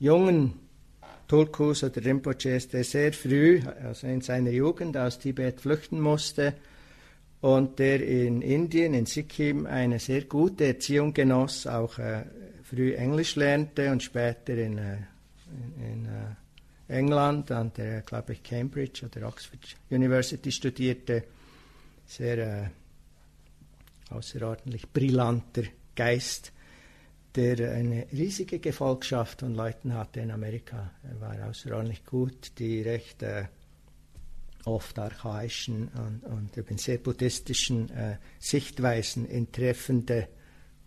jungen 0.00 0.54
Tulkus 1.28 1.84
oder 1.84 2.04
Rinpoches, 2.04 2.68
der 2.68 2.82
sehr 2.82 3.12
früh, 3.12 3.60
also 3.84 4.08
in 4.08 4.20
seiner 4.20 4.50
Jugend 4.50 4.96
aus 4.96 5.20
Tibet 5.20 5.60
flüchten 5.60 6.00
musste 6.00 6.54
und 7.40 7.78
der 7.78 8.04
in 8.04 8.42
Indien, 8.42 8.94
in 8.94 9.06
Sikkim, 9.06 9.66
eine 9.66 10.00
sehr 10.00 10.22
gute 10.22 10.64
Erziehung 10.66 11.14
genoss, 11.14 11.68
auch 11.68 12.00
äh, 12.00 12.24
früh 12.64 12.94
Englisch 12.94 13.36
lernte 13.36 13.92
und 13.92 14.02
später 14.02 14.54
in, 14.54 14.78
äh, 14.78 14.96
in, 15.78 16.06
äh, 16.06 16.98
England 16.98 17.52
an 17.52 17.72
der, 17.76 18.00
glaube 18.02 18.32
ich, 18.32 18.42
Cambridge 18.42 19.06
oder 19.06 19.28
Oxford 19.28 19.60
University 19.90 20.50
studierte. 20.50 21.24
Sehr 22.06 22.38
äh, 22.38 22.68
außerordentlich 24.10 24.88
brillanter 24.92 25.64
Geist, 25.94 26.52
der 27.34 27.72
eine 27.72 28.06
riesige 28.12 28.58
Gefolgschaft 28.58 29.40
von 29.40 29.54
Leuten 29.54 29.94
hatte 29.94 30.20
in 30.20 30.30
Amerika. 30.30 30.90
Er 31.02 31.20
war 31.20 31.48
außerordentlich 31.48 32.04
gut, 32.04 32.58
die 32.58 32.80
recht 32.82 33.22
äh, 33.22 33.44
oft 34.64 34.98
archaischen 34.98 35.88
und, 35.88 36.24
und 36.24 36.58
eben 36.58 36.78
sehr 36.78 36.98
buddhistischen 36.98 37.90
äh, 37.90 38.16
Sichtweisen 38.38 39.26
in 39.26 39.52
treffende 39.52 40.28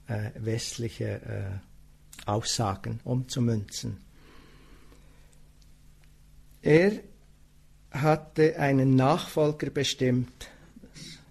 äh, 0.08 0.32
westliche 0.36 1.22
äh, 1.22 2.30
Aussagen 2.30 3.00
umzumünzen. 3.04 3.98
Er 6.62 6.92
hatte 7.92 8.60
einen 8.60 8.96
Nachfolger 8.96 9.70
bestimmt, 9.70 10.50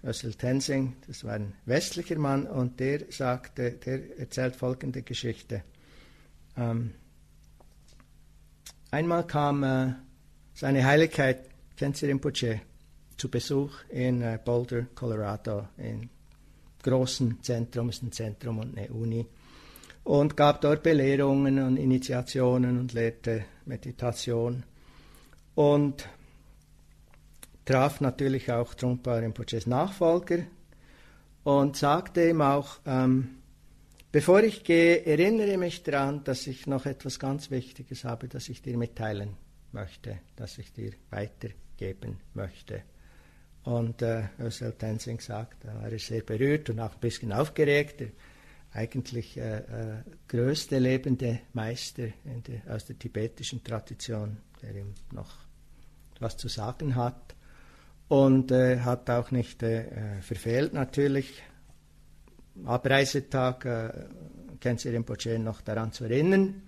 Össel 0.04 0.34
Tenzing, 0.34 0.96
das 1.06 1.24
war 1.24 1.34
ein 1.34 1.54
westlicher 1.66 2.18
Mann, 2.18 2.46
und 2.46 2.78
der 2.80 3.10
sagte, 3.10 3.72
der 3.72 4.18
erzählt 4.18 4.56
folgende 4.56 5.02
Geschichte. 5.02 5.64
Ähm, 6.56 6.92
einmal 8.90 9.26
kam 9.26 9.62
äh, 9.64 9.94
seine 10.54 10.84
Heiligkeit 10.84 11.48
Kenzi 11.76 12.06
Rinpoche 12.06 12.60
zu 13.16 13.28
Besuch 13.28 13.72
in 13.88 14.22
äh, 14.22 14.38
Boulder, 14.44 14.86
Colorado, 14.94 15.68
im 15.76 16.08
großen 16.82 17.42
Zentrum, 17.42 17.88
ist 17.88 18.02
ein 18.02 18.12
Zentrum 18.12 18.58
und 18.58 18.78
eine 18.78 18.88
Uni, 18.88 19.26
und 20.04 20.36
gab 20.36 20.60
dort 20.60 20.82
Belehrungen 20.82 21.58
und 21.62 21.76
Initiationen 21.76 22.78
und 22.78 22.94
lehrte 22.94 23.44
Meditation. 23.66 24.62
Und 25.54 26.08
traf 27.68 28.00
natürlich 28.00 28.50
auch 28.50 28.72
Trungpa 28.72 29.16
Rinpoches 29.16 29.66
Nachfolger 29.66 30.38
und 31.44 31.76
sagte 31.76 32.30
ihm 32.30 32.40
auch, 32.40 32.78
ähm, 32.86 33.40
bevor 34.10 34.42
ich 34.42 34.64
gehe, 34.64 35.04
erinnere 35.04 35.58
mich 35.58 35.82
daran, 35.82 36.24
dass 36.24 36.46
ich 36.46 36.66
noch 36.66 36.86
etwas 36.86 37.18
ganz 37.18 37.50
Wichtiges 37.50 38.04
habe, 38.04 38.26
das 38.26 38.48
ich 38.48 38.62
dir 38.62 38.78
mitteilen 38.78 39.36
möchte, 39.72 40.18
das 40.34 40.56
ich 40.56 40.72
dir 40.72 40.92
weitergeben 41.10 42.20
möchte. 42.32 42.84
Und 43.64 44.00
äh, 44.00 44.28
Özal 44.40 44.72
Tenzing 44.72 45.20
sagt, 45.20 45.66
da 45.66 45.74
war 45.74 45.92
er 45.92 45.98
sehr 45.98 46.22
berührt 46.22 46.70
und 46.70 46.80
auch 46.80 46.94
ein 46.94 47.00
bisschen 47.00 47.34
aufgeregt. 47.34 48.00
Der 48.00 48.08
eigentlich 48.72 49.36
äh, 49.36 49.58
äh, 49.58 50.02
größte 50.26 50.78
lebende 50.78 51.40
Meister 51.52 52.08
der, 52.24 52.74
aus 52.74 52.86
der 52.86 52.98
tibetischen 52.98 53.62
Tradition, 53.62 54.38
der 54.62 54.74
ihm 54.74 54.94
noch 55.12 55.36
was 56.18 56.38
zu 56.38 56.48
sagen 56.48 56.96
hat 56.96 57.34
und 58.08 58.50
äh, 58.50 58.80
hat 58.80 59.10
auch 59.10 59.30
nicht 59.30 59.62
äh, 59.62 60.20
verfehlt 60.20 60.72
natürlich. 60.72 61.42
Abreisetag 62.64 63.64
äh, 63.64 63.92
Kenzi 64.60 64.88
Rinpoche 64.88 65.38
noch 65.38 65.60
daran 65.60 65.92
zu 65.92 66.04
erinnern 66.04 66.62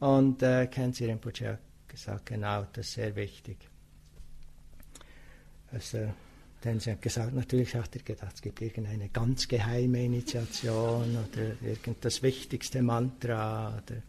und 0.00 0.42
äh, 0.42 0.66
Kenzi 0.66 1.04
Rinpoche 1.04 1.50
hat 1.50 1.60
gesagt, 1.86 2.26
genau, 2.26 2.66
das 2.72 2.86
ist 2.88 2.94
sehr 2.94 3.14
wichtig. 3.14 3.58
Also, 5.70 6.12
denn 6.64 6.80
sie 6.80 6.92
hat 6.92 7.02
gesagt, 7.02 7.34
natürlich 7.34 7.74
hat 7.74 7.94
er 7.94 8.02
gedacht, 8.02 8.34
es 8.34 8.42
gibt 8.42 8.60
irgendeine 8.60 9.08
ganz 9.08 9.48
geheime 9.48 10.04
Initiation 10.04 11.16
oder 11.16 11.56
irgend 11.62 12.04
das 12.04 12.22
wichtigste 12.22 12.82
Mantra. 12.82 13.68
Oder 13.78 14.02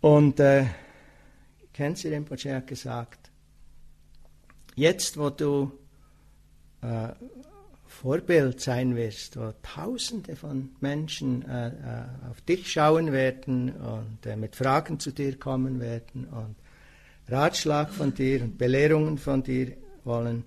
und 0.00 0.40
äh, 0.40 0.66
Kenzi 1.72 2.08
Rinpoche 2.08 2.54
hat 2.54 2.66
gesagt, 2.66 3.30
Jetzt, 4.76 5.16
wo 5.16 5.30
du 5.30 5.72
äh, 6.82 7.08
Vorbild 7.86 8.60
sein 8.60 8.94
wirst, 8.94 9.38
wo 9.38 9.54
Tausende 9.62 10.36
von 10.36 10.76
Menschen 10.80 11.48
äh, 11.48 11.68
äh, 11.68 12.30
auf 12.30 12.42
dich 12.42 12.70
schauen 12.70 13.10
werden 13.10 13.74
und 13.74 14.26
äh, 14.26 14.36
mit 14.36 14.54
Fragen 14.54 15.00
zu 15.00 15.12
dir 15.12 15.38
kommen 15.38 15.80
werden 15.80 16.26
und 16.26 16.56
Ratschlag 17.26 17.90
von 17.90 18.14
dir 18.14 18.42
und 18.42 18.58
Belehrungen 18.58 19.16
von 19.16 19.42
dir 19.42 19.78
wollen, 20.04 20.44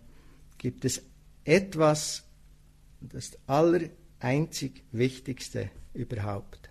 gibt 0.59 0.85
es 0.85 1.01
etwas, 1.43 2.23
das 3.01 3.35
allereinzig 3.47 4.83
Wichtigste 4.91 5.71
überhaupt. 5.95 6.69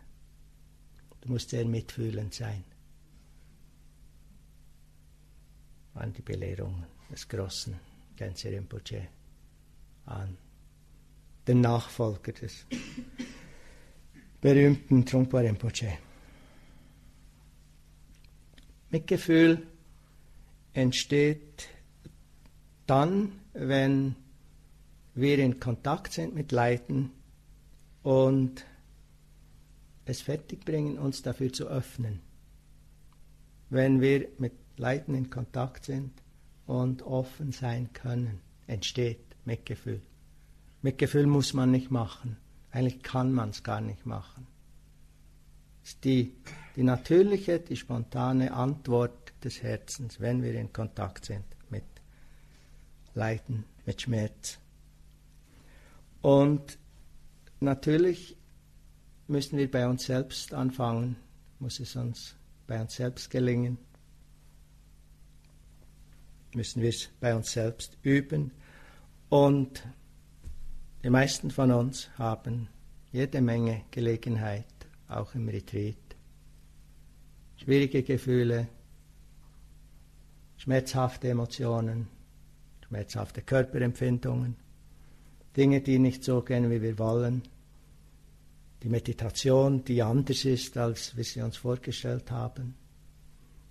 Du 1.22 1.32
musst 1.32 1.50
sehr 1.50 1.64
mitfühlend 1.64 2.34
sein. 2.34 2.62
An 5.94 6.12
die 6.12 6.22
Belehrungen 6.22 6.97
des 7.10 7.28
großen 7.28 7.74
Gense 8.16 8.50
Rinpoche 8.50 9.08
an 10.06 10.36
den 11.46 11.60
Nachfolger 11.60 12.32
des 12.32 12.66
berühmten 14.40 15.04
Trungpa 15.06 15.38
Rinpoche. 15.38 15.98
Mitgefühl 18.90 19.66
entsteht 20.72 21.68
dann, 22.86 23.32
wenn 23.52 24.14
wir 25.14 25.38
in 25.38 25.58
Kontakt 25.60 26.12
sind 26.12 26.34
mit 26.34 26.52
Leiden 26.52 27.10
und 28.02 28.64
es 30.04 30.22
fertigbringen, 30.22 30.98
uns 30.98 31.22
dafür 31.22 31.52
zu 31.52 31.66
öffnen. 31.66 32.20
Wenn 33.68 34.00
wir 34.00 34.28
mit 34.38 34.52
Leiden 34.76 35.14
in 35.14 35.28
Kontakt 35.28 35.84
sind 35.84 36.12
und 36.68 37.02
offen 37.02 37.50
sein 37.50 37.92
können, 37.94 38.40
entsteht 38.66 39.24
Mitgefühl. 39.46 40.02
Mitgefühl 40.82 41.26
muss 41.26 41.54
man 41.54 41.70
nicht 41.70 41.90
machen. 41.90 42.36
Eigentlich 42.70 43.02
kann 43.02 43.32
man 43.32 43.50
es 43.50 43.62
gar 43.62 43.80
nicht 43.80 44.04
machen. 44.04 44.46
Es 45.82 45.92
ist 45.92 46.04
die, 46.04 46.34
die 46.76 46.82
natürliche, 46.82 47.58
die 47.58 47.76
spontane 47.76 48.52
Antwort 48.52 49.32
des 49.42 49.62
Herzens, 49.62 50.20
wenn 50.20 50.42
wir 50.42 50.54
in 50.54 50.70
Kontakt 50.70 51.24
sind 51.24 51.44
mit 51.70 51.84
Leiden, 53.14 53.64
mit 53.86 54.02
Schmerz. 54.02 54.58
Und 56.20 56.78
natürlich 57.60 58.36
müssen 59.26 59.56
wir 59.56 59.70
bei 59.70 59.88
uns 59.88 60.04
selbst 60.04 60.52
anfangen, 60.52 61.16
muss 61.60 61.80
es 61.80 61.96
uns 61.96 62.36
bei 62.66 62.78
uns 62.78 62.94
selbst 62.94 63.30
gelingen 63.30 63.78
müssen 66.54 66.82
wir 66.82 66.90
es 66.90 67.08
bei 67.20 67.34
uns 67.34 67.52
selbst 67.52 67.96
üben. 68.02 68.52
Und 69.28 69.82
die 71.02 71.10
meisten 71.10 71.50
von 71.50 71.70
uns 71.70 72.08
haben 72.18 72.68
jede 73.12 73.40
Menge 73.40 73.82
Gelegenheit, 73.90 74.66
auch 75.08 75.34
im 75.34 75.48
Retreat. 75.48 75.96
Schwierige 77.56 78.02
Gefühle, 78.02 78.68
schmerzhafte 80.56 81.28
Emotionen, 81.28 82.08
schmerzhafte 82.86 83.42
Körperempfindungen, 83.42 84.56
Dinge, 85.56 85.80
die 85.80 85.98
nicht 85.98 86.24
so 86.24 86.42
gehen, 86.42 86.70
wie 86.70 86.82
wir 86.82 86.98
wollen, 86.98 87.42
die 88.82 88.88
Meditation, 88.88 89.84
die 89.84 90.02
anders 90.02 90.44
ist, 90.44 90.76
als 90.76 91.16
wir 91.16 91.24
sie 91.24 91.42
uns 91.42 91.56
vorgestellt 91.56 92.30
haben. 92.30 92.74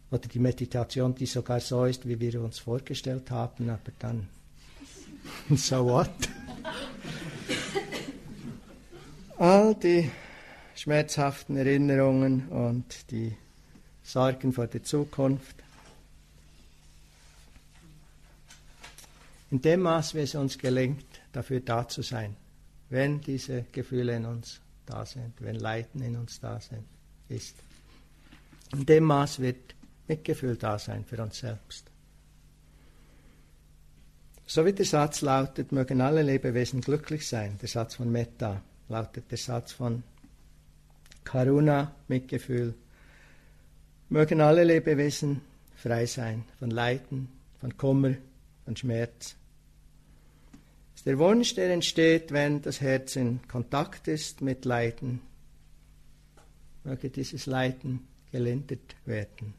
Oder 0.09 0.27
die 0.27 0.39
Meditation, 0.39 1.13
die 1.13 1.25
sogar 1.25 1.59
so 1.59 1.85
ist, 1.85 2.07
wie 2.07 2.19
wir 2.19 2.41
uns 2.41 2.59
vorgestellt 2.59 3.29
haben, 3.29 3.69
aber 3.69 3.91
dann, 3.99 4.27
so 5.55 5.85
what? 5.85 6.09
All 9.37 9.75
die 9.75 10.09
schmerzhaften 10.75 11.57
Erinnerungen 11.57 12.47
und 12.49 13.11
die 13.11 13.35
Sorgen 14.03 14.53
vor 14.53 14.67
der 14.67 14.83
Zukunft. 14.83 15.55
In 19.51 19.61
dem 19.61 19.81
Maß, 19.81 20.15
wie 20.15 20.19
es 20.19 20.35
uns 20.35 20.57
gelingt, 20.57 21.05
dafür 21.31 21.59
da 21.59 21.87
zu 21.87 22.01
sein, 22.01 22.35
wenn 22.89 23.21
diese 23.21 23.65
Gefühle 23.71 24.15
in 24.15 24.25
uns 24.25 24.59
da 24.85 25.05
sind, 25.05 25.33
wenn 25.39 25.55
Leiden 25.55 26.01
in 26.01 26.15
uns 26.15 26.39
da 26.39 26.59
sind, 26.59 26.83
ist. 27.29 27.55
In 28.73 28.85
dem 28.85 29.03
Maß 29.05 29.39
wird 29.39 29.75
Mitgefühl 30.07 30.55
da 30.55 30.79
sein 30.79 31.05
für 31.05 31.21
uns 31.21 31.39
selbst. 31.39 31.85
So 34.45 34.65
wie 34.65 34.71
der 34.71 34.85
Satz 34.85 35.21
lautet, 35.21 35.73
mögen 35.73 35.99
alle 35.99 36.21
Lebewesen 36.21 36.79
glücklich 36.79 37.27
sein, 37.27 37.57
der 37.61 37.67
Satz 37.67 37.95
von 37.95 38.09
Metta, 38.09 38.61
lautet 38.87 39.29
der 39.29 39.37
Satz 39.37 39.73
von 39.73 40.03
Karuna, 41.25 41.93
Mitgefühl, 42.07 42.73
mögen 44.07 44.39
alle 44.39 44.63
Lebewesen 44.63 45.41
frei 45.75 46.05
sein 46.05 46.45
von 46.59 46.71
Leiden, 46.71 47.27
von 47.59 47.75
Kummer, 47.75 48.13
von 48.63 48.77
Schmerz. 48.77 49.35
Das 50.93 51.01
ist 51.01 51.05
der 51.05 51.19
Wunsch, 51.19 51.53
der 51.55 51.71
entsteht, 51.71 52.31
wenn 52.31 52.61
das 52.61 52.79
Herz 52.79 53.17
in 53.17 53.45
Kontakt 53.49 54.07
ist 54.07 54.41
mit 54.41 54.63
Leiden. 54.63 55.19
Möge 56.85 57.09
dieses 57.09 57.45
Leiden 57.45 58.07
gelindert 58.31 58.95
werden. 59.05 59.53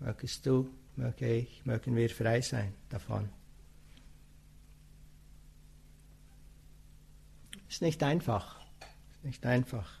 Mögest 0.00 0.44
du, 0.46 0.70
möge 0.96 1.26
ich, 1.26 1.64
mögen 1.64 1.96
wir 1.96 2.10
frei 2.10 2.40
sein 2.40 2.74
davon. 2.88 3.28
Ist 7.68 7.82
nicht 7.82 8.02
einfach. 8.02 8.60
Ist 9.16 9.24
nicht 9.24 9.46
einfach. 9.46 10.00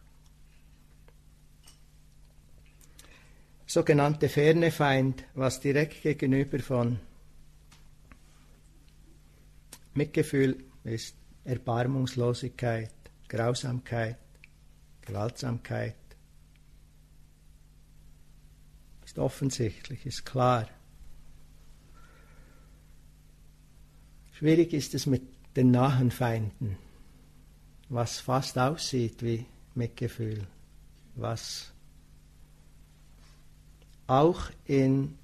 Sogenannte 3.66 4.28
ferne 4.28 4.70
Feind, 4.70 5.24
was 5.34 5.58
direkt 5.58 6.02
gegenüber 6.02 6.60
von 6.60 7.00
Mitgefühl 9.94 10.64
ist 10.84 11.16
Erbarmungslosigkeit, 11.44 12.92
Grausamkeit, 13.28 14.18
Gewaltsamkeit, 15.02 15.96
ist 19.14 19.18
offensichtlich, 19.18 20.06
ist 20.06 20.26
klar. 20.26 20.68
Schwierig 24.32 24.72
ist 24.72 24.94
es 24.94 25.06
mit 25.06 25.22
den 25.54 25.70
nahen 25.70 26.10
Feinden, 26.10 26.76
was 27.88 28.18
fast 28.18 28.58
aussieht 28.58 29.22
wie 29.22 29.46
Mitgefühl, 29.76 30.44
was 31.14 31.72
auch 34.08 34.50
in 34.64 35.16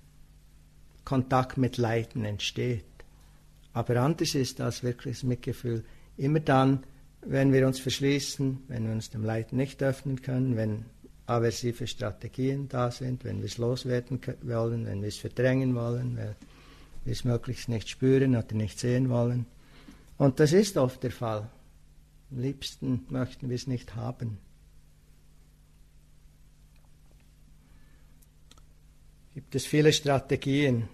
Kontakt 1.05 1.57
mit 1.57 1.77
Leiden 1.77 2.25
entsteht. 2.25 2.85
Aber 3.73 3.97
anders 3.97 4.37
ist 4.37 4.61
als 4.61 4.85
wirkliches 4.85 5.25
Mitgefühl 5.25 5.85
immer 6.17 6.41
dann, 6.41 6.85
wenn 7.23 7.53
wir 7.53 7.67
uns 7.67 7.81
verschließen, 7.81 8.63
wenn 8.69 8.87
wir 8.87 8.93
uns 8.93 9.11
dem 9.11 9.25
Leiden 9.25 9.59
nicht 9.59 9.83
öffnen 9.83 10.23
können, 10.23 10.57
wenn 10.57 10.85
aversive 11.31 11.87
Strategien 11.87 12.69
da 12.69 12.91
sind, 12.91 13.25
wenn 13.25 13.39
wir 13.39 13.47
es 13.47 13.57
loswerden 13.57 14.21
wollen, 14.43 14.87
wenn 14.87 15.01
wir 15.01 15.09
es 15.09 15.17
verdrängen 15.17 15.75
wollen, 15.75 16.17
wenn 16.17 16.35
wir 17.05 17.13
es 17.13 17.25
möglichst 17.25 17.69
nicht 17.69 17.89
spüren 17.89 18.35
oder 18.35 18.55
nicht 18.55 18.79
sehen 18.79 19.09
wollen. 19.09 19.47
Und 20.19 20.41
das 20.41 20.53
ist 20.53 20.77
oft 20.77 21.03
der 21.03 21.13
Fall. 21.13 21.49
Am 22.31 22.41
liebsten 22.41 23.07
möchten 23.09 23.49
wir 23.49 23.57
es 23.57 23.67
nicht 23.67 23.95
haben. 23.95 24.39
Gibt 29.33 29.55
es 29.55 29.65
viele 29.65 29.93
Strategien. 29.93 30.89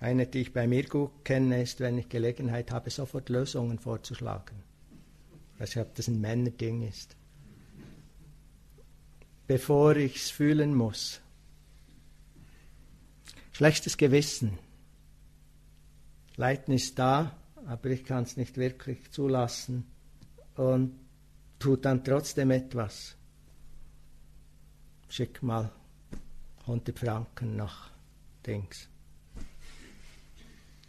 Eine, 0.00 0.26
die 0.26 0.40
ich 0.40 0.52
bei 0.52 0.66
mir 0.66 0.84
gut 0.84 1.24
kenne, 1.24 1.62
ist, 1.62 1.80
wenn 1.80 1.98
ich 1.98 2.08
Gelegenheit 2.08 2.70
habe, 2.70 2.90
sofort 2.90 3.28
Lösungen 3.28 3.78
vorzuschlagen. 3.78 4.56
Ich 5.54 5.60
weiß 5.60 5.76
nicht, 5.76 5.86
ob 5.86 5.94
das 5.94 6.08
ein 6.08 6.20
Männerding 6.20 6.86
ist 6.86 7.16
bevor 9.46 9.96
ich 9.96 10.16
es 10.16 10.30
fühlen 10.30 10.74
muss. 10.74 11.20
Schlechtes 13.52 13.96
Gewissen. 13.96 14.58
Leiden 16.36 16.74
ist 16.74 16.98
da, 16.98 17.36
aber 17.66 17.90
ich 17.90 18.04
kann 18.04 18.24
es 18.24 18.36
nicht 18.36 18.56
wirklich 18.56 19.10
zulassen 19.10 19.86
und 20.54 20.94
tut 21.58 21.84
dann 21.84 22.04
trotzdem 22.04 22.50
etwas. 22.50 23.16
Schick 25.08 25.42
mal 25.42 25.72
100 26.60 26.98
Franken 26.98 27.56
nach 27.56 27.90
Dings. 28.46 28.88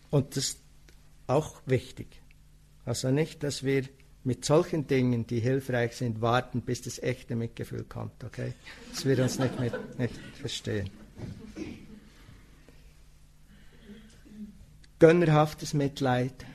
Und 0.10 0.36
das 0.36 0.50
ist 0.50 0.60
auch 1.28 1.62
wichtig. 1.66 2.08
Also 2.86 3.12
nicht, 3.12 3.44
dass 3.44 3.64
wir 3.64 3.84
mit 4.28 4.44
solchen 4.44 4.88
Dingen, 4.88 5.26
die 5.26 5.40
hilfreich 5.40 5.96
sind, 5.96 6.20
warten, 6.20 6.62
bis 6.62 6.82
das 6.82 7.00
echte 7.02 7.38
Mitgefühl 7.38 7.86
kommt, 7.86 8.26
okay? 8.26 8.54
Das 8.92 9.06
wir 9.06 9.18
uns 9.24 9.40
nicht, 9.40 9.58
mit, 9.58 9.98
nicht 9.98 10.16
verstehen. 10.36 10.90
Gönnerhaftes 15.00 15.74
Mitleid, 15.74 16.46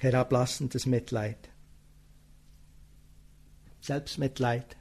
herablassendes 0.00 0.86
Mitleid, 0.86 1.48
Selbstmitleid 3.80 4.76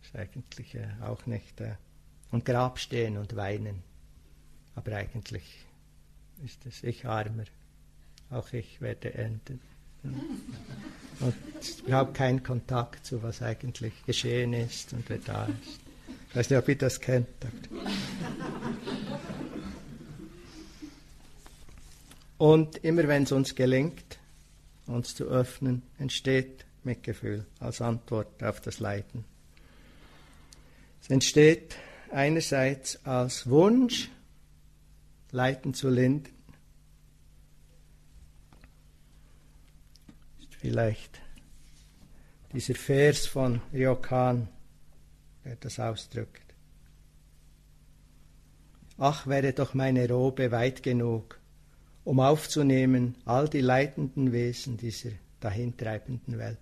ist 0.00 0.14
eigentlich 0.14 0.76
äh, 0.76 0.92
auch 1.00 1.26
nicht 1.26 1.60
äh, 1.60 1.74
und 2.30 2.44
Grab 2.44 2.78
stehen 2.78 3.16
und 3.16 3.34
weinen, 3.34 3.82
aber 4.76 4.94
eigentlich 4.94 5.66
ist 6.44 6.64
es, 6.66 6.82
ich 6.82 7.06
armer, 7.06 7.44
auch 8.30 8.52
ich 8.52 8.80
werde 8.80 9.14
enden. 9.14 9.60
Und 11.20 11.34
überhaupt 11.86 12.14
kein 12.14 12.42
Kontakt 12.42 13.06
zu 13.06 13.22
was 13.22 13.42
eigentlich 13.42 14.04
geschehen 14.04 14.52
ist 14.52 14.92
und 14.92 15.08
wer 15.08 15.18
da 15.18 15.44
ist. 15.44 15.80
Ich 16.30 16.36
weiß 16.36 16.50
nicht, 16.50 16.58
ob 16.58 16.68
ihr 16.68 16.78
das 16.78 17.00
kennt. 17.00 17.28
Und 22.38 22.78
immer 22.78 23.06
wenn 23.06 23.22
es 23.22 23.32
uns 23.32 23.54
gelingt, 23.54 24.18
uns 24.86 25.14
zu 25.14 25.24
öffnen, 25.24 25.82
entsteht 25.98 26.64
Mitgefühl 26.82 27.46
als 27.60 27.80
Antwort 27.80 28.42
auf 28.42 28.60
das 28.60 28.80
Leiden. 28.80 29.24
Es 31.02 31.10
entsteht 31.10 31.76
einerseits 32.10 33.04
als 33.04 33.48
Wunsch, 33.48 34.08
Leiden 35.32 35.72
zu 35.72 35.88
lindern. 35.88 36.32
Ist 40.38 40.54
vielleicht 40.54 41.20
dieser 42.52 42.74
Vers 42.74 43.26
von 43.26 43.62
Ryokan, 43.72 44.48
der 45.44 45.56
das 45.56 45.80
ausdrückt. 45.80 46.54
Ach, 48.98 49.26
wäre 49.26 49.54
doch 49.54 49.72
meine 49.74 50.06
Robe 50.06 50.52
weit 50.52 50.82
genug, 50.82 51.40
um 52.04 52.20
aufzunehmen 52.20 53.16
all 53.24 53.48
die 53.48 53.62
leidenden 53.62 54.32
Wesen 54.32 54.76
dieser 54.76 55.12
dahintreibenden 55.40 56.38
Welt. 56.38 56.58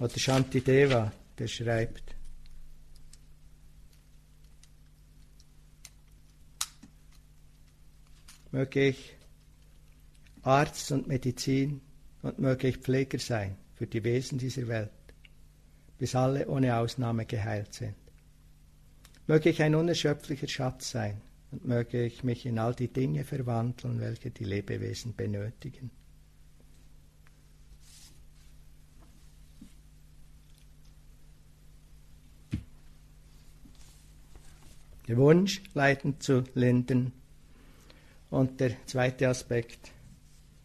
Oder 0.00 0.18
Shantideva, 0.18 1.12
der 1.38 1.46
schreibt, 1.46 2.11
möge 8.52 8.88
ich 8.88 9.16
Arzt 10.42 10.92
und 10.92 11.08
Medizin 11.08 11.80
und 12.22 12.38
möge 12.38 12.68
ich 12.68 12.76
Pfleger 12.78 13.18
sein 13.18 13.56
für 13.74 13.86
die 13.86 14.04
Wesen 14.04 14.38
dieser 14.38 14.68
Welt, 14.68 14.90
bis 15.98 16.14
alle 16.14 16.46
ohne 16.48 16.76
Ausnahme 16.76 17.26
geheilt 17.26 17.72
sind. 17.74 17.94
Möge 19.26 19.50
ich 19.50 19.62
ein 19.62 19.74
unerschöpflicher 19.74 20.48
Schatz 20.48 20.90
sein 20.90 21.20
und 21.50 21.64
möge 21.64 22.04
ich 22.04 22.24
mich 22.24 22.44
in 22.44 22.58
all 22.58 22.74
die 22.74 22.88
Dinge 22.88 23.24
verwandeln, 23.24 24.00
welche 24.00 24.30
die 24.30 24.44
Lebewesen 24.44 25.14
benötigen. 25.14 25.90
Der 35.08 35.16
Wunsch, 35.16 35.62
Leiden 35.74 36.20
zu 36.20 36.44
lindern, 36.54 37.12
Und 38.32 38.60
der 38.60 38.74
zweite 38.86 39.28
Aspekt 39.28 39.92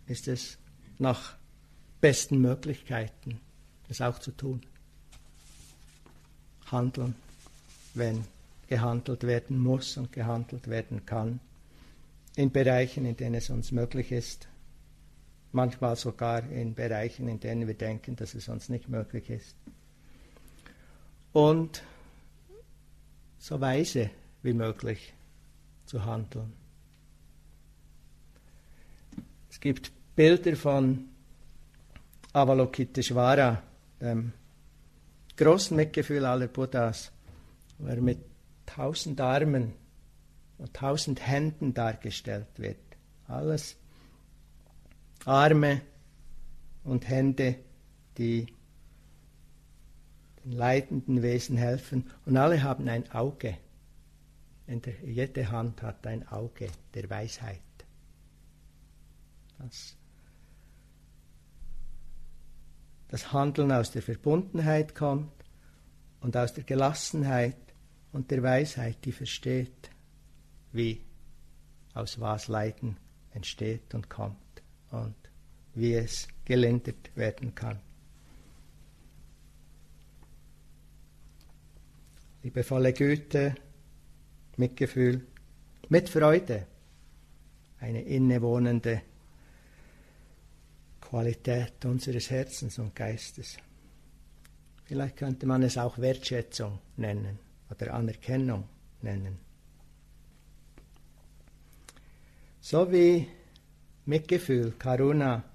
ist 0.05 0.29
es, 0.29 0.57
nach 0.99 1.35
besten 1.99 2.39
Möglichkeiten 2.39 3.41
es 3.89 3.99
auch 3.99 4.19
zu 4.19 4.31
tun. 4.31 4.61
Handeln, 6.71 7.13
wenn 7.93 8.23
gehandelt 8.69 9.23
werden 9.23 9.59
muss 9.59 9.97
und 9.97 10.13
gehandelt 10.13 10.69
werden 10.69 11.05
kann, 11.05 11.41
in 12.37 12.51
Bereichen, 12.51 13.05
in 13.05 13.17
denen 13.17 13.35
es 13.35 13.49
uns 13.49 13.73
möglich 13.73 14.13
ist, 14.13 14.47
manchmal 15.51 15.97
sogar 15.97 16.49
in 16.49 16.73
Bereichen, 16.73 17.27
in 17.27 17.41
denen 17.41 17.67
wir 17.67 17.75
denken, 17.75 18.15
dass 18.15 18.33
es 18.33 18.47
uns 18.47 18.69
nicht 18.69 18.87
möglich 18.87 19.29
ist. 19.29 19.57
Und 21.33 21.83
so 23.39 23.59
weise 23.59 24.09
wie 24.41 24.53
möglich 24.53 25.13
zu 25.85 26.05
handeln. 26.05 26.66
Es 29.49 29.59
gibt 29.59 29.91
Bilder 30.15 30.55
von 30.55 31.09
Avalokiteshvara, 32.33 33.61
dem 34.01 34.33
großen 35.35 35.75
Mitgefühl 35.77 36.25
aller 36.25 36.47
Buddhas, 36.47 37.11
wo 37.77 37.87
er 37.87 38.01
mit 38.01 38.19
tausend 38.65 39.19
Armen 39.21 39.73
und 40.57 40.73
tausend 40.73 41.25
Händen 41.25 41.73
dargestellt 41.73 42.47
wird. 42.57 42.77
Alles 43.27 43.77
Arme 45.25 45.81
und 46.83 47.07
Hände, 47.07 47.55
die 48.17 48.47
den 50.43 50.51
leidenden 50.53 51.21
Wesen 51.21 51.57
helfen. 51.57 52.09
Und 52.25 52.37
alle 52.37 52.63
haben 52.63 52.87
ein 52.87 53.11
Auge. 53.11 53.57
Jede 55.05 55.51
Hand 55.51 55.81
hat 55.81 56.05
ein 56.07 56.27
Auge 56.27 56.67
der 56.93 57.09
Weisheit. 57.09 57.61
Das, 59.59 59.95
das 63.07 63.33
Handeln 63.33 63.71
aus 63.71 63.91
der 63.91 64.01
Verbundenheit 64.01 64.93
kommt 64.95 65.31
und 66.21 66.37
aus 66.37 66.53
der 66.53 66.63
Gelassenheit 66.63 67.57
und 68.11 68.31
der 68.31 68.43
Weisheit, 68.43 69.03
die 69.05 69.11
versteht, 69.11 69.89
wie 70.71 71.01
aus 71.93 72.19
was 72.19 72.47
Leiden 72.47 72.97
entsteht 73.31 73.93
und 73.93 74.09
kommt 74.09 74.37
und 74.91 75.15
wie 75.73 75.93
es 75.93 76.27
gelindert 76.45 77.15
werden 77.15 77.53
kann. 77.53 77.79
Liebevolle 82.43 82.93
Güte, 82.93 83.55
Mitgefühl, 84.57 85.25
mit 85.89 86.09
Freude, 86.09 86.65
eine 87.79 88.01
innewohnende 88.01 89.01
Qualität 91.09 91.85
unseres 91.85 92.29
Herzens 92.29 92.79
und 92.79 92.93
Geistes. 92.93 93.55
Vielleicht 94.83 95.15
könnte 95.15 95.45
man 95.45 95.63
es 95.63 95.77
auch 95.77 95.97
Wertschätzung 95.99 96.79
nennen 96.97 97.39
oder 97.69 97.93
Anerkennung 97.93 98.65
nennen. 99.01 99.39
So 102.59 102.91
wie 102.91 103.25
Mitgefühl, 104.05 104.73
Karuna, 104.77 105.45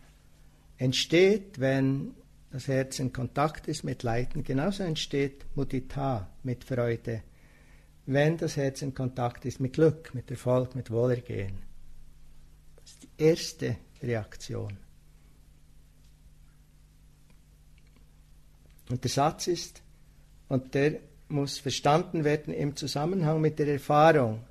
entsteht, 0.78 1.60
wenn 1.60 2.14
das 2.50 2.68
Herz 2.68 2.98
in 2.98 3.12
Kontakt 3.12 3.68
ist 3.68 3.84
mit 3.84 4.02
Leiden, 4.02 4.44
genauso 4.44 4.84
entsteht 4.84 5.44
Mudita 5.54 6.30
mit 6.44 6.64
Freude, 6.64 7.22
wenn 8.06 8.38
das 8.38 8.56
Herz 8.56 8.80
in 8.80 8.94
Kontakt 8.94 9.44
ist 9.44 9.60
mit 9.60 9.74
Glück, 9.74 10.14
mit 10.14 10.30
Erfolg, 10.30 10.74
mit 10.74 10.90
Wohlergehen. 10.90 11.58
Das 12.76 12.90
ist 12.90 13.02
die 13.02 13.22
erste 13.22 13.76
Reaktion. 14.02 14.78
Und 18.92 19.04
der 19.04 19.10
Satz 19.10 19.46
ist, 19.46 19.80
und 20.50 20.74
der 20.74 21.00
muss 21.28 21.58
verstanden 21.58 22.24
werden 22.24 22.52
im 22.52 22.76
Zusammenhang 22.76 23.40
mit 23.40 23.58
der 23.58 23.68
Erfahrung 23.68 24.44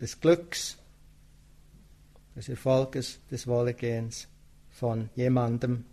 des 0.00 0.20
Glücks, 0.20 0.76
des 2.34 2.48
Erfolges, 2.48 3.20
des 3.30 3.46
Wohlergehens 3.46 4.26
von 4.70 5.08
jemandem. 5.14 5.84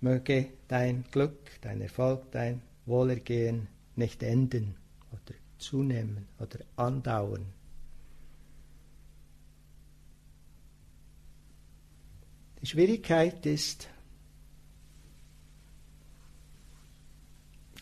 Möge 0.00 0.48
dein 0.66 1.04
Glück, 1.12 1.60
dein 1.60 1.80
Erfolg, 1.80 2.28
dein 2.32 2.60
Wohlergehen 2.86 3.68
nicht 3.94 4.20
enden 4.24 4.74
oder 5.12 5.38
zunehmen 5.58 6.26
oder 6.40 6.58
andauern. 6.74 7.46
Die 12.60 12.66
Schwierigkeit 12.66 13.46
ist 13.46 13.88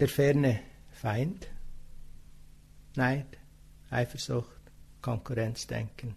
der 0.03 0.09
ferne 0.09 0.59
Feind, 0.91 1.47
Neid, 2.97 3.39
Eifersucht, 3.89 4.61
Konkurrenzdenken. 5.01 6.17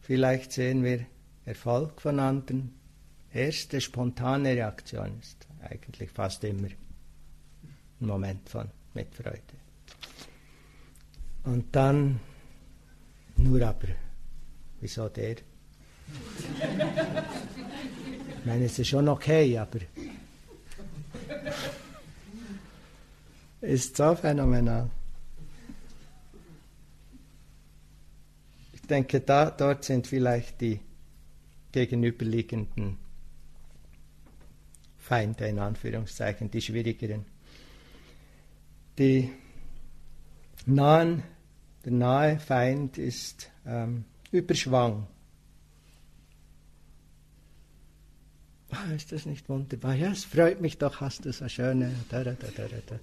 Vielleicht 0.00 0.50
sehen 0.50 0.82
wir 0.82 1.06
Erfolg 1.44 2.00
von 2.00 2.18
anderen. 2.18 2.74
Erste 3.32 3.80
spontane 3.80 4.54
Reaktion 4.54 5.20
ist 5.20 5.46
eigentlich 5.60 6.10
fast 6.10 6.42
immer 6.42 6.66
ein 6.66 6.76
Moment 8.00 8.48
von 8.48 8.68
Mitfreude. 8.94 9.40
Und 11.44 11.66
dann 11.70 12.18
nur 13.36 13.62
aber, 13.62 13.88
wieso 14.80 15.08
der? 15.08 15.36
Ich 18.40 18.44
meine, 18.44 18.64
es 18.64 18.76
ist 18.76 18.88
schon 18.88 19.08
okay, 19.08 19.56
aber 19.56 19.78
ist 23.60 23.96
so 23.96 24.14
phänomenal. 24.14 24.90
denke, 28.90 29.20
da, 29.20 29.50
dort 29.50 29.84
sind 29.84 30.06
vielleicht 30.06 30.60
die 30.60 30.80
gegenüberliegenden 31.72 32.98
Feinde 34.98 35.46
in 35.46 35.58
Anführungszeichen, 35.58 36.50
die 36.50 36.60
schwierigeren. 36.60 37.24
Die 38.98 39.30
nahen, 40.66 41.22
der 41.84 41.92
nahe 41.92 42.38
Feind 42.38 42.98
ist 42.98 43.50
ähm, 43.64 44.04
Überschwang. 44.30 45.06
Ah, 48.70 48.92
ist 48.94 49.10
das 49.10 49.26
nicht 49.26 49.48
wunderbar? 49.48 49.94
Ja, 49.94 50.12
es 50.12 50.24
freut 50.24 50.60
mich 50.60 50.78
doch, 50.78 51.00
hast 51.00 51.24
du 51.24 51.32
so 51.32 51.48
schöne. 51.48 51.92
Da, 52.08 52.22
da, 52.22 52.32
da, 52.32 52.98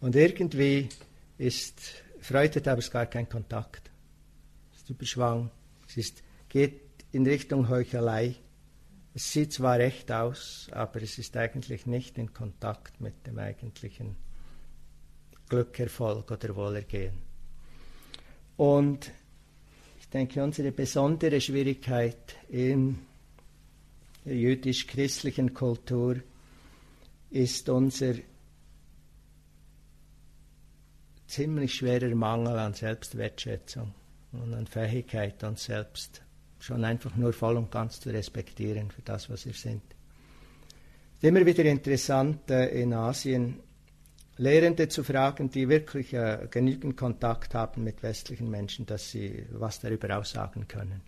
Und 0.00 0.16
irgendwie 0.16 0.88
ist 1.38 1.80
Freude 2.20 2.70
aber 2.70 2.82
gar 2.82 3.06
kein 3.06 3.28
Kontakt 3.28 3.90
ist 4.80 4.90
überschwang. 4.90 5.50
Es 5.88 5.96
ist, 5.96 6.22
geht 6.48 6.80
in 7.12 7.26
Richtung 7.26 7.68
Heuchelei. 7.68 8.34
Es 9.14 9.32
sieht 9.32 9.52
zwar 9.52 9.78
recht 9.78 10.10
aus, 10.10 10.68
aber 10.72 11.02
es 11.02 11.18
ist 11.18 11.36
eigentlich 11.36 11.86
nicht 11.86 12.16
in 12.18 12.32
Kontakt 12.32 13.00
mit 13.00 13.26
dem 13.26 13.38
eigentlichen 13.38 14.16
Glück, 15.48 15.78
Erfolg 15.80 16.30
oder 16.30 16.54
Wohlergehen. 16.54 17.14
Und 18.56 19.10
ich 19.98 20.08
denke, 20.08 20.42
unsere 20.42 20.70
besondere 20.70 21.40
Schwierigkeit 21.40 22.36
in 22.48 22.98
der 24.24 24.36
jüdisch-christlichen 24.36 25.54
Kultur 25.54 26.16
ist 27.30 27.68
unser 27.68 28.14
ziemlich 31.30 31.74
schwerer 31.74 32.14
Mangel 32.14 32.58
an 32.58 32.74
Selbstwertschätzung 32.74 33.94
und 34.32 34.52
an 34.52 34.66
Fähigkeit, 34.66 35.42
uns 35.44 35.64
selbst 35.64 36.22
schon 36.58 36.84
einfach 36.84 37.16
nur 37.16 37.32
voll 37.32 37.56
und 37.56 37.70
ganz 37.70 38.00
zu 38.00 38.10
respektieren 38.10 38.90
für 38.90 39.02
das, 39.02 39.30
was 39.30 39.46
wir 39.46 39.54
sind. 39.54 39.82
Es 41.18 41.24
ist 41.24 41.28
immer 41.28 41.46
wieder 41.46 41.64
interessant, 41.64 42.50
äh, 42.50 42.68
in 42.80 42.92
Asien 42.92 43.60
Lehrende 44.36 44.88
zu 44.88 45.04
fragen, 45.04 45.50
die 45.50 45.68
wirklich 45.68 46.14
äh, 46.14 46.48
genügend 46.50 46.96
Kontakt 46.96 47.54
haben 47.54 47.84
mit 47.84 48.02
westlichen 48.02 48.48
Menschen, 48.50 48.86
dass 48.86 49.10
sie 49.10 49.46
was 49.52 49.80
darüber 49.80 50.18
aussagen 50.18 50.66
können. 50.66 51.02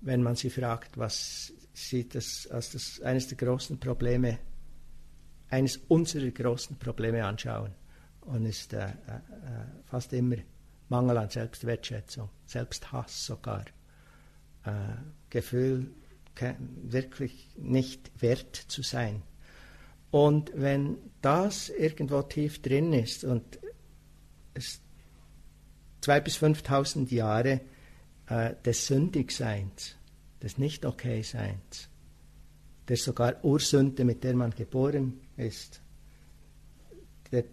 Wenn 0.00 0.22
man 0.22 0.36
sie 0.36 0.48
fragt, 0.48 0.96
was 0.96 1.52
sie 1.74 2.08
das 2.08 2.48
als 2.50 2.72
das, 2.72 3.00
eines 3.02 3.28
der 3.28 3.36
großen 3.36 3.78
Probleme, 3.78 4.38
eines 5.50 5.76
unserer 5.88 6.30
großen 6.30 6.78
Probleme 6.78 7.24
anschauen, 7.24 7.72
und 8.26 8.44
ist 8.46 8.72
äh, 8.72 8.86
äh, 8.86 8.92
fast 9.86 10.12
immer 10.12 10.36
Mangel 10.88 11.18
an 11.18 11.30
Selbstwertschätzung, 11.30 12.28
Selbsthass 12.46 13.26
sogar, 13.26 13.64
äh, 14.64 14.70
Gefühl, 15.30 15.90
wirklich 16.82 17.48
nicht 17.56 18.10
wert 18.20 18.54
zu 18.54 18.82
sein. 18.82 19.22
Und 20.10 20.52
wenn 20.54 20.98
das 21.22 21.70
irgendwo 21.70 22.22
tief 22.22 22.62
drin 22.62 22.92
ist 22.92 23.24
und 23.24 23.58
es 24.54 24.80
2.000 26.02 26.20
bis 26.20 26.36
5.000 26.38 27.14
Jahre 27.14 27.60
äh, 28.28 28.54
des 28.64 28.86
Sündigseins, 28.86 29.96
des 30.42 30.58
Nicht-Okay-Seins, 30.58 31.88
der 32.88 32.96
sogar 32.96 33.44
Ursünde, 33.44 34.04
mit 34.04 34.22
der 34.22 34.34
man 34.34 34.50
geboren 34.50 35.20
ist, 35.36 35.80
der, 37.32 37.44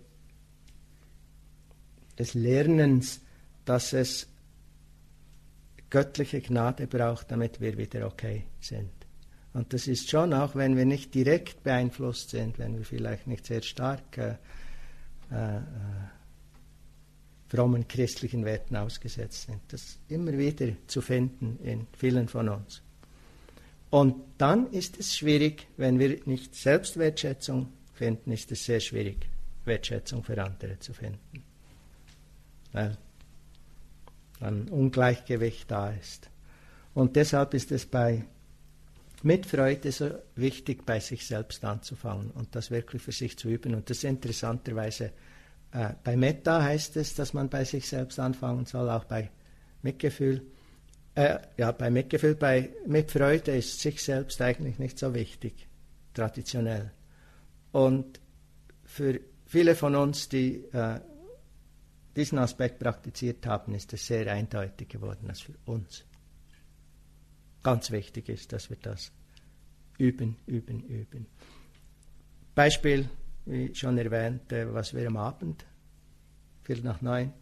des 2.18 2.34
Lernens, 2.34 3.22
dass 3.66 3.94
es 3.94 4.28
göttliche 5.90 6.42
Gnade 6.42 6.88
braucht, 6.88 7.32
damit 7.32 7.62
wir 7.62 7.78
wieder 7.78 8.08
okay 8.08 8.46
sind. 8.60 8.90
Und 9.54 9.72
das 9.74 9.88
ist 9.88 10.10
schon 10.10 10.34
auch, 10.34 10.56
wenn 10.56 10.76
wir 10.76 10.86
nicht 10.86 11.14
direkt 11.14 11.64
beeinflusst 11.64 12.32
sind, 12.32 12.58
wenn 12.58 12.78
wir 12.78 12.86
vielleicht 12.86 13.28
nicht 13.28 13.46
sehr 13.46 13.62
stark 13.62 14.18
äh, 14.18 14.32
äh, 15.30 15.62
frommen 17.48 17.88
christlichen 17.88 18.46
Werten 18.46 18.76
ausgesetzt 18.76 19.44
sind. 19.44 19.62
Das 19.68 20.00
immer 20.10 20.36
wieder 20.36 20.70
zu 20.88 21.02
finden 21.02 21.60
in 21.64 21.86
vielen 21.96 22.28
von 22.28 22.50
uns. 22.50 22.82
Und 23.92 24.16
dann 24.40 24.72
ist 24.72 25.00
es 25.00 25.16
schwierig, 25.16 25.68
wenn 25.78 26.00
wir 26.00 26.20
nicht 26.26 26.56
Selbstwertschätzung 26.56 27.72
finden, 27.94 28.32
ist 28.32 28.52
es 28.52 28.66
sehr 28.66 28.80
schwierig, 28.80 29.28
Wertschätzung 29.66 30.24
für 30.24 30.44
andere 30.44 30.80
zu 30.80 30.94
finden. 30.94 31.44
Weil 32.74 32.98
ein 34.40 34.68
Ungleichgewicht 34.70 35.72
da 35.72 35.92
ist. 35.92 36.30
Und 36.94 37.16
deshalb 37.16 37.54
ist 37.54 37.72
es 37.72 37.86
bei 37.86 38.26
Mitfreude 39.24 39.92
so 39.92 40.12
wichtig, 40.36 40.86
bei 40.86 41.00
sich 41.00 41.26
selbst 41.26 41.64
anzufangen 41.64 42.32
und 42.32 42.56
das 42.56 42.72
wirklich 42.72 43.02
für 43.02 43.14
sich 43.14 43.38
zu 43.38 43.48
üben. 43.50 43.74
Und 43.74 43.90
das 43.90 44.04
interessanterweise 44.04 45.12
äh, 45.72 45.94
bei 46.04 46.18
Metta 46.18 46.62
heißt 46.62 46.98
es, 46.98 47.16
dass 47.16 47.34
man 47.34 47.50
bei 47.50 47.64
sich 47.64 47.88
selbst 47.88 48.20
anfangen 48.20 48.66
soll, 48.66 48.90
auch 48.90 49.06
bei 49.06 49.32
Mitgefühl. 49.82 50.42
Äh, 51.16 51.40
ja, 51.58 51.72
bei 51.72 51.90
Mitgefühl, 51.90 52.36
bei 52.36 52.70
Mitfreude 52.86 53.56
ist 53.56 53.80
sich 53.80 54.04
selbst 54.04 54.42
eigentlich 54.42 54.78
nicht 54.78 55.00
so 55.00 55.14
wichtig, 55.14 55.68
traditionell. 56.14 56.92
Und 57.72 58.20
für 58.84 59.20
viele 59.46 59.76
von 59.76 59.96
uns, 59.96 60.28
die 60.28 60.66
äh, 60.74 61.00
diesen 62.16 62.38
Aspekt 62.38 62.80
praktiziert 62.80 63.46
haben, 63.46 63.74
ist 63.74 63.94
es 63.94 64.06
sehr 64.06 64.32
eindeutig 64.32 64.90
geworden, 64.90 65.28
dass 65.28 65.42
für 65.42 65.56
uns 65.66 66.04
ganz 67.64 67.92
wichtig 67.92 68.30
ist, 68.30 68.52
dass 68.54 68.70
wir 68.70 68.78
das 68.78 69.12
üben, 69.98 70.38
üben, 70.46 70.84
üben. 70.84 71.26
Beispiel 72.56 73.10
wie 73.46 73.74
schon 73.74 73.98
erwähnt, 73.98 74.44
was 74.52 74.94
wir 74.94 75.08
am 75.08 75.18
Abend, 75.18 75.66
Viertel 76.64 76.86
nach 76.86 77.02
neun, 77.02 77.34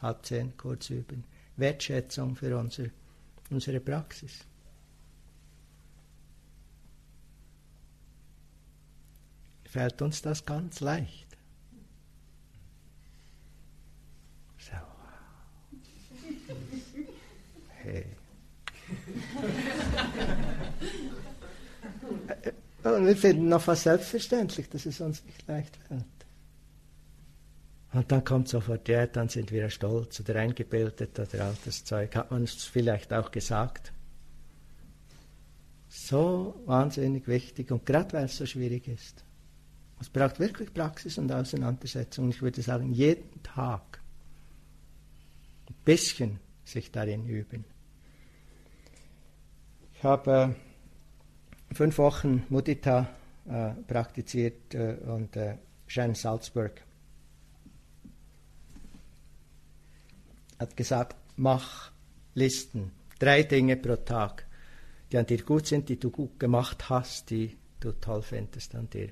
halb 0.00 0.24
zehn, 0.24 0.56
kurz 0.56 0.88
üben. 0.90 1.24
Wertschätzung 1.56 2.36
für 2.36 2.56
unser, 2.56 2.86
unsere 3.50 3.80
Praxis. 3.80 4.44
Fällt 9.64 10.00
uns 10.00 10.22
das 10.22 10.44
ganz 10.44 10.80
leicht. 10.80 11.26
So. 14.58 14.76
Hey. 17.86 18.04
Und 22.82 23.06
wir 23.06 23.16
finden 23.16 23.48
noch 23.48 23.62
fast 23.62 23.84
selbstverständlich, 23.84 24.68
dass 24.68 24.86
es 24.86 25.00
uns 25.00 25.24
nicht 25.24 25.46
leicht 25.46 25.76
fällt. 25.88 26.04
Und 27.92 28.10
dann 28.10 28.24
kommt 28.24 28.48
sofort, 28.48 28.88
ja, 28.88 29.06
dann 29.06 29.28
sind 29.28 29.52
wir 29.52 29.70
stolz 29.70 30.20
oder 30.20 30.36
eingebildet 30.36 31.18
oder 31.18 31.44
all 31.44 31.56
das 31.64 31.84
Zeug. 31.84 32.14
Hat 32.16 32.30
man 32.30 32.42
es 32.42 32.64
vielleicht 32.64 33.12
auch 33.12 33.30
gesagt? 33.30 33.92
So 35.88 36.60
wahnsinnig 36.66 37.26
wichtig 37.28 37.70
und 37.70 37.86
gerade 37.86 38.12
weil 38.12 38.24
es 38.24 38.36
so 38.36 38.46
schwierig 38.46 38.88
ist. 38.88 39.24
Es 40.00 40.10
braucht 40.10 40.40
wirklich 40.40 40.74
Praxis 40.74 41.16
und 41.18 41.32
Auseinandersetzung. 41.32 42.28
Ich 42.28 42.42
würde 42.42 42.60
sagen, 42.60 42.92
jeden 42.92 43.42
Tag 43.42 44.00
ein 45.68 45.74
bisschen 45.84 46.38
sich 46.64 46.90
darin 46.90 47.26
üben. 47.26 47.64
Ich 49.98 50.04
habe 50.04 50.54
fünf 51.72 51.96
Wochen 51.96 52.44
Mudita 52.50 53.08
äh, 53.48 53.70
praktiziert 53.86 54.74
äh, 54.74 54.96
und 55.06 55.34
äh, 55.36 55.56
Shannon 55.86 56.14
Salzburg 56.14 56.82
hat 60.58 60.76
gesagt, 60.76 61.16
mach 61.36 61.92
Listen, 62.34 62.92
drei 63.18 63.42
Dinge 63.42 63.76
pro 63.78 63.96
Tag, 63.96 64.46
die 65.10 65.16
an 65.16 65.24
dir 65.24 65.42
gut 65.42 65.66
sind, 65.66 65.88
die 65.88 65.98
du 65.98 66.10
gut 66.10 66.38
gemacht 66.38 66.90
hast, 66.90 67.30
die 67.30 67.56
du 67.80 67.92
toll 67.92 68.20
findest 68.20 68.74
an 68.74 68.90
dir. 68.90 69.08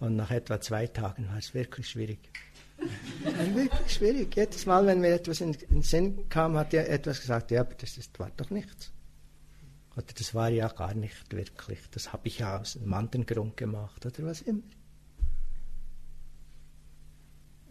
Und 0.00 0.16
nach 0.16 0.32
etwa 0.32 0.60
zwei 0.60 0.88
Tagen 0.88 1.28
war 1.28 1.38
es 1.38 1.54
wirklich 1.54 1.88
schwierig. 1.88 2.18
wirklich 3.54 3.92
schwierig. 3.92 4.34
Jedes 4.34 4.66
Mal, 4.66 4.84
wenn 4.84 5.00
mir 5.00 5.14
etwas 5.14 5.40
in 5.40 5.52
den 5.52 5.82
Sinn 5.82 6.28
kam, 6.28 6.56
hat 6.56 6.74
er 6.74 6.88
etwas 6.90 7.20
gesagt, 7.20 7.52
ja, 7.52 7.60
aber 7.60 7.74
das 7.74 7.96
ist, 7.98 8.18
war 8.18 8.32
doch 8.36 8.50
nichts. 8.50 8.90
Oder 9.96 10.06
das 10.16 10.34
war 10.34 10.48
ja 10.48 10.68
gar 10.68 10.94
nicht 10.94 11.32
wirklich, 11.32 11.78
das 11.90 12.12
habe 12.12 12.28
ich 12.28 12.38
ja 12.38 12.58
aus 12.58 12.76
einem 12.76 12.94
anderen 12.94 13.26
Grund 13.26 13.56
gemacht 13.56 14.06
oder 14.06 14.24
was 14.24 14.40
immer. 14.42 14.62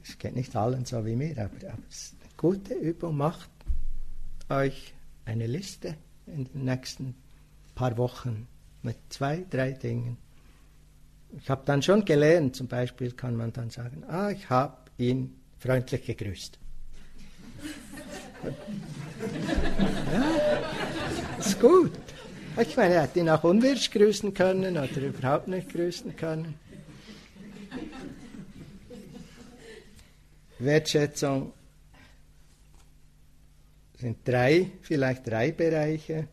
Es 0.03 0.17
geht 0.17 0.35
nicht 0.35 0.55
allen 0.55 0.85
so 0.85 1.05
wie 1.05 1.15
mir, 1.15 1.31
aber, 1.37 1.71
aber 1.71 1.83
es 1.89 2.03
ist 2.03 2.15
eine 2.21 2.31
gute 2.37 2.73
Übung. 2.73 3.17
Macht 3.17 3.49
euch 4.49 4.93
eine 5.25 5.47
Liste 5.47 5.95
in 6.27 6.45
den 6.45 6.65
nächsten 6.65 7.15
paar 7.75 7.97
Wochen 7.97 8.47
mit 8.83 8.97
zwei, 9.09 9.45
drei 9.49 9.71
Dingen. 9.71 10.17
Ich 11.37 11.49
habe 11.49 11.63
dann 11.65 11.81
schon 11.81 12.03
gelernt, 12.03 12.55
zum 12.55 12.67
Beispiel 12.67 13.11
kann 13.11 13.35
man 13.35 13.53
dann 13.53 13.69
sagen, 13.69 14.03
ah, 14.07 14.31
ich 14.31 14.49
habe 14.49 14.77
ihn 14.97 15.35
freundlich 15.59 16.05
gegrüßt. 16.05 16.59
ja, 20.13 21.37
ist 21.39 21.59
gut. 21.59 21.91
Ich 22.61 22.77
meine, 22.77 22.93
er 22.93 23.01
hätte 23.03 23.19
ihn 23.19 23.29
auch 23.29 23.43
unwirsch 23.43 23.89
grüßen 23.89 24.35
können 24.35 24.77
oder 24.77 25.01
überhaupt 25.01 25.47
nicht 25.47 25.73
grüßen 25.73 26.15
können. 26.15 26.53
Wertschätzung 30.59 31.53
sind 33.97 34.17
drei, 34.25 34.69
vielleicht 34.81 35.27
drei 35.27 35.51
Bereiche. 35.51 36.27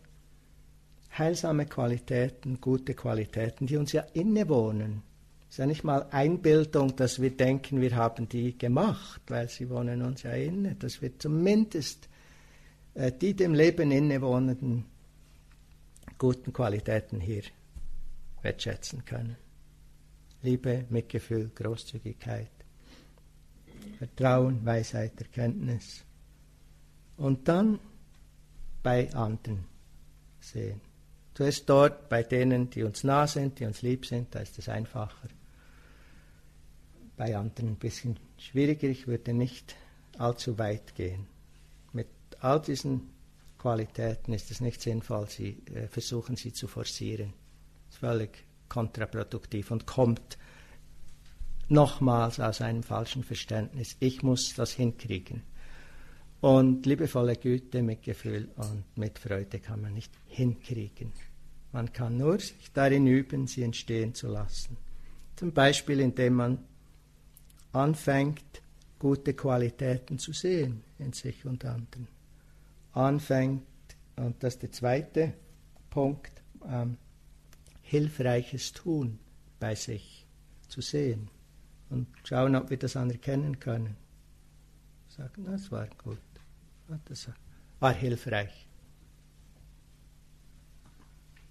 Heilsame 1.16 1.64
Qualitäten, 1.64 2.60
gute 2.60 2.92
Qualitäten, 2.92 3.66
die 3.66 3.78
uns 3.78 3.92
ja 3.92 4.04
innewohnen. 4.12 5.02
Es 5.48 5.54
ist 5.54 5.58
ja 5.58 5.66
nicht 5.66 5.82
mal 5.82 6.08
Einbildung, 6.10 6.94
dass 6.94 7.22
wir 7.22 7.30
denken, 7.30 7.80
wir 7.80 7.96
haben 7.96 8.28
die 8.28 8.56
gemacht, 8.56 9.22
weil 9.28 9.48
sie 9.48 9.70
wohnen 9.70 10.02
uns 10.02 10.24
ja 10.24 10.32
inne, 10.32 10.74
dass 10.74 11.00
wir 11.00 11.18
zumindest 11.18 12.06
äh, 12.94 13.10
die 13.10 13.32
dem 13.32 13.54
Leben 13.54 13.90
innewohnenden 13.90 14.84
guten 16.18 16.52
Qualitäten 16.52 17.20
hier 17.20 17.44
wertschätzen 18.42 19.04
können. 19.04 19.36
Liebe, 20.42 20.84
Mitgefühl, 20.90 21.50
Großzügigkeit, 21.54 22.50
Vertrauen, 23.98 24.64
Weisheit, 24.64 25.20
Erkenntnis. 25.20 26.04
Und 27.16 27.48
dann 27.48 27.80
bei 28.82 29.12
anderen 29.14 29.64
sehen. 30.40 30.80
Zuerst 31.34 31.68
dort 31.68 32.08
bei 32.08 32.22
denen, 32.22 32.70
die 32.70 32.82
uns 32.82 33.04
nah 33.04 33.26
sind, 33.26 33.58
die 33.60 33.64
uns 33.64 33.82
lieb 33.82 34.06
sind, 34.06 34.34
da 34.34 34.40
ist 34.40 34.58
es 34.58 34.68
einfacher. 34.68 35.28
Bei 37.16 37.36
anderen 37.36 37.70
ein 37.70 37.76
bisschen 37.76 38.18
schwieriger, 38.38 38.88
ich 38.88 39.06
würde 39.06 39.32
nicht 39.32 39.76
allzu 40.16 40.58
weit 40.58 40.94
gehen. 40.94 41.26
Mit 41.92 42.08
all 42.40 42.60
diesen 42.60 43.10
Qualitäten 43.58 44.32
ist 44.32 44.50
es 44.50 44.60
nicht 44.60 44.80
sinnvoll, 44.80 45.28
sie 45.28 45.62
äh, 45.74 45.88
versuchen 45.88 46.36
sie 46.36 46.52
zu 46.52 46.68
forcieren. 46.68 47.32
Das 47.86 47.94
ist 47.96 48.00
völlig 48.00 48.44
kontraproduktiv 48.68 49.70
und 49.70 49.86
kommt 49.86 50.38
nochmals 51.68 52.38
aus 52.38 52.60
einem 52.60 52.82
falschen 52.82 53.24
Verständnis. 53.24 53.96
Ich 53.98 54.22
muss 54.22 54.54
das 54.54 54.72
hinkriegen. 54.72 55.42
Und 56.40 56.86
liebevolle 56.86 57.34
Güte, 57.34 57.82
Mitgefühl 57.82 58.48
und 58.56 58.84
Mitfreude 58.96 59.58
kann 59.58 59.82
man 59.82 59.94
nicht 59.94 60.12
hinkriegen. 60.26 61.12
Man 61.72 61.92
kann 61.92 62.16
nur 62.16 62.38
sich 62.38 62.70
darin 62.72 63.06
üben, 63.06 63.48
sie 63.48 63.64
entstehen 63.64 64.14
zu 64.14 64.28
lassen. 64.28 64.76
Zum 65.34 65.52
Beispiel, 65.52 66.00
indem 66.00 66.34
man 66.34 66.64
anfängt, 67.72 68.62
gute 68.98 69.34
Qualitäten 69.34 70.18
zu 70.18 70.32
sehen 70.32 70.84
in 70.98 71.12
sich 71.12 71.44
und 71.44 71.64
anderen 71.64 72.08
anfängt, 72.92 73.64
und 74.16 74.42
das 74.42 74.54
ist 74.54 74.62
der 74.62 74.72
zweite 74.72 75.34
Punkt, 75.90 76.42
ähm, 76.66 76.96
hilfreiches 77.82 78.72
Tun 78.72 79.18
bei 79.60 79.74
sich 79.74 80.26
zu 80.68 80.80
sehen 80.80 81.30
und 81.90 82.06
schauen, 82.24 82.54
ob 82.56 82.70
wir 82.70 82.78
das 82.78 82.96
anerkennen 82.96 83.58
können. 83.58 83.96
Sagen, 85.08 85.44
das 85.46 85.70
war 85.72 85.86
gut. 86.02 86.18
Das 87.06 87.30
war 87.80 87.92
hilfreich. 87.92 88.66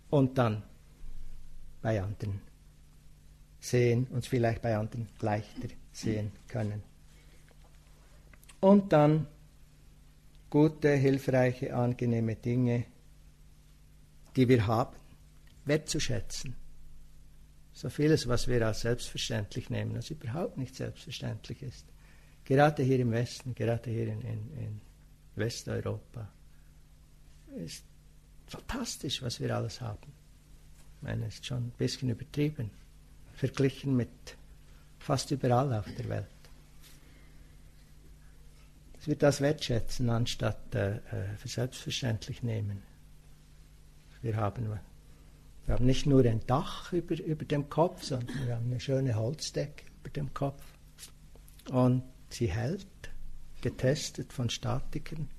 Und 0.10 0.38
dann 0.38 0.64
bei 1.82 2.02
anderen 2.02 2.42
sehen, 3.60 4.08
uns 4.08 4.28
vielleicht 4.28 4.62
bei 4.62 4.78
anderen 4.78 5.10
leichter 5.20 5.68
sehen 5.92 6.32
können. 6.48 6.84
Und 8.60 8.94
dann 8.94 9.28
gute, 10.50 10.94
hilfreiche, 10.96 11.76
angenehme 11.76 12.36
Dinge, 12.36 12.86
die 14.36 14.48
wir 14.48 14.68
haben, 14.68 14.96
wertzuschätzen. 15.66 16.56
So 17.74 17.90
vieles, 17.90 18.28
was 18.28 18.48
wir 18.48 18.66
als 18.66 18.82
selbstverständlich 18.82 19.70
nehmen, 19.70 19.96
was 19.96 20.10
überhaupt 20.10 20.58
nicht 20.58 20.76
selbstverständlich 20.76 21.62
ist. 21.62 21.86
Gerade 22.44 22.82
hier 22.82 23.00
im 23.00 23.12
Westen, 23.12 23.54
gerade 23.54 23.92
hier 23.92 24.08
in, 24.08 24.22
in, 24.22 24.58
in 24.58 24.82
Westeuropa, 25.36 26.28
ist 27.58 27.84
fantastisch, 28.48 29.22
was 29.22 29.40
wir 29.40 29.56
alles 29.56 29.82
haben. 29.82 30.12
Ich 30.96 31.04
meine, 31.04 31.28
es 31.28 31.36
ist 31.36 31.46
schon 31.46 31.68
ein 31.68 31.74
bisschen 31.78 32.10
übertrieben, 32.10 32.72
verglichen 33.34 33.96
mit 33.96 34.10
fast 34.98 35.30
überall 35.32 35.74
auf 35.74 35.86
der 35.98 36.10
Welt. 36.10 36.37
Dass 39.08 39.12
wir 39.12 39.20
das 39.20 39.40
wertschätzen, 39.40 40.10
anstatt 40.10 40.76
äh, 40.76 40.98
äh, 40.98 41.00
für 41.38 41.48
selbstverständlich 41.48 42.44
nehmen. 42.44 42.84
Wir 44.22 44.36
haben, 44.36 44.68
wir 44.68 45.74
haben 45.74 45.86
nicht 45.86 46.06
nur 46.06 46.26
ein 46.26 46.42
Dach 46.46 46.92
über, 46.92 47.18
über 47.18 47.46
dem 47.46 47.70
Kopf, 47.70 48.04
sondern 48.04 48.46
wir 48.46 48.58
haben 48.58 48.66
eine 48.66 48.82
schöne 48.82 49.16
Holzdecke 49.16 49.86
über 50.02 50.10
dem 50.10 50.34
Kopf. 50.34 50.62
Und 51.70 52.04
sie 52.28 52.48
hält, 52.48 52.86
getestet 53.62 54.34
von 54.34 54.50
Statikern, 54.50 55.30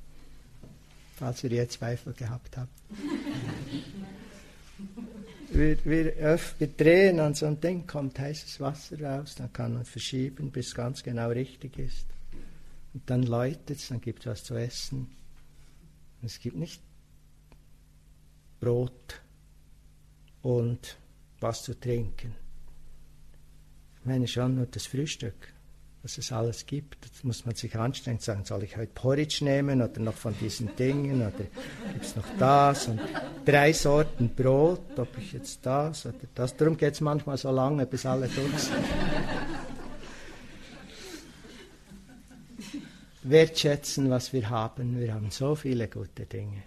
falls 1.17 1.45
ihr 1.45 1.51
je 1.51 1.69
Zweifel 1.69 2.15
gehabt 2.15 2.57
habt. 2.57 2.73
wir, 5.51 5.85
wir, 5.85 6.39
wir, 6.59 6.69
drehen 6.69 7.21
an 7.21 7.35
so 7.35 7.45
einem 7.45 7.61
Ding, 7.61 7.87
kommt 7.87 8.19
heißes 8.19 8.61
Wasser 8.61 8.99
raus, 8.99 9.35
dann 9.35 9.53
kann 9.53 9.75
man 9.75 9.85
verschieben, 9.85 10.51
bis 10.51 10.69
es 10.69 10.75
ganz 10.75 11.03
genau 11.03 11.29
richtig 11.29 11.79
ist. 11.79 12.07
Und 12.99 13.09
dann 13.11 13.23
läutet 13.23 13.79
es, 13.79 13.89
dann 13.89 14.01
gibt 14.01 14.21
es 14.21 14.27
was 14.27 14.43
zu 14.43 14.57
essen. 14.57 15.09
Es 16.21 16.41
gibt 16.41 16.57
nicht 16.57 16.83
Brot 18.59 19.21
und 20.43 20.99
was 21.39 21.63
zu 21.63 21.79
trinken. 21.79 22.35
Ich 24.01 24.05
meine 24.05 24.27
schon 24.27 24.57
nur 24.57 24.67
das 24.67 24.87
Frühstück 24.87 25.55
was 26.03 26.17
es 26.17 26.33
alles 26.33 26.65
gibt. 26.65 27.05
Jetzt 27.05 27.25
muss 27.25 27.45
man 27.45 27.55
sich 27.55 27.77
anstrengen, 27.77 28.21
sagen, 28.21 28.45
soll 28.45 28.63
ich 28.63 28.77
heute 28.77 28.93
Porridge 28.95 29.45
nehmen 29.45 29.83
oder 29.83 30.01
noch 30.01 30.15
von 30.15 30.35
diesen 30.39 30.75
Dingen 30.77 31.21
oder 31.21 31.33
gibt 31.33 32.05
es 32.05 32.17
noch 32.17 32.25
das 32.39 32.89
und 32.89 33.01
drei 33.45 33.73
Sorten 33.73 34.31
Brot, 34.35 34.99
ob 34.99 35.19
ich 35.19 35.33
jetzt 35.33 35.65
das 35.67 36.07
oder 36.07 36.15
das. 36.35 36.57
Darum 36.57 36.77
geht 36.77 36.95
es 36.95 37.01
manchmal 37.01 37.37
so 37.37 37.51
lange, 37.51 37.85
bis 37.87 38.07
alle 38.07 38.29
durch 38.29 38.59
sind. 38.59 38.77
Wertschätzen, 43.31 44.11
was 44.11 44.33
wir 44.33 44.49
haben. 44.49 45.01
Wir 45.01 45.15
haben 45.15 45.31
so 45.31 45.55
viele 45.55 45.89
gute 45.89 46.27
Dinge. 46.27 46.63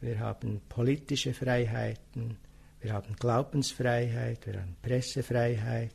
Wir 0.00 0.20
haben 0.20 0.60
politische 0.68 1.34
Freiheiten, 1.34 2.36
wir 2.80 2.92
haben 2.92 3.16
Glaubensfreiheit, 3.16 4.46
wir 4.46 4.60
haben 4.60 4.76
Pressefreiheit, 4.80 5.92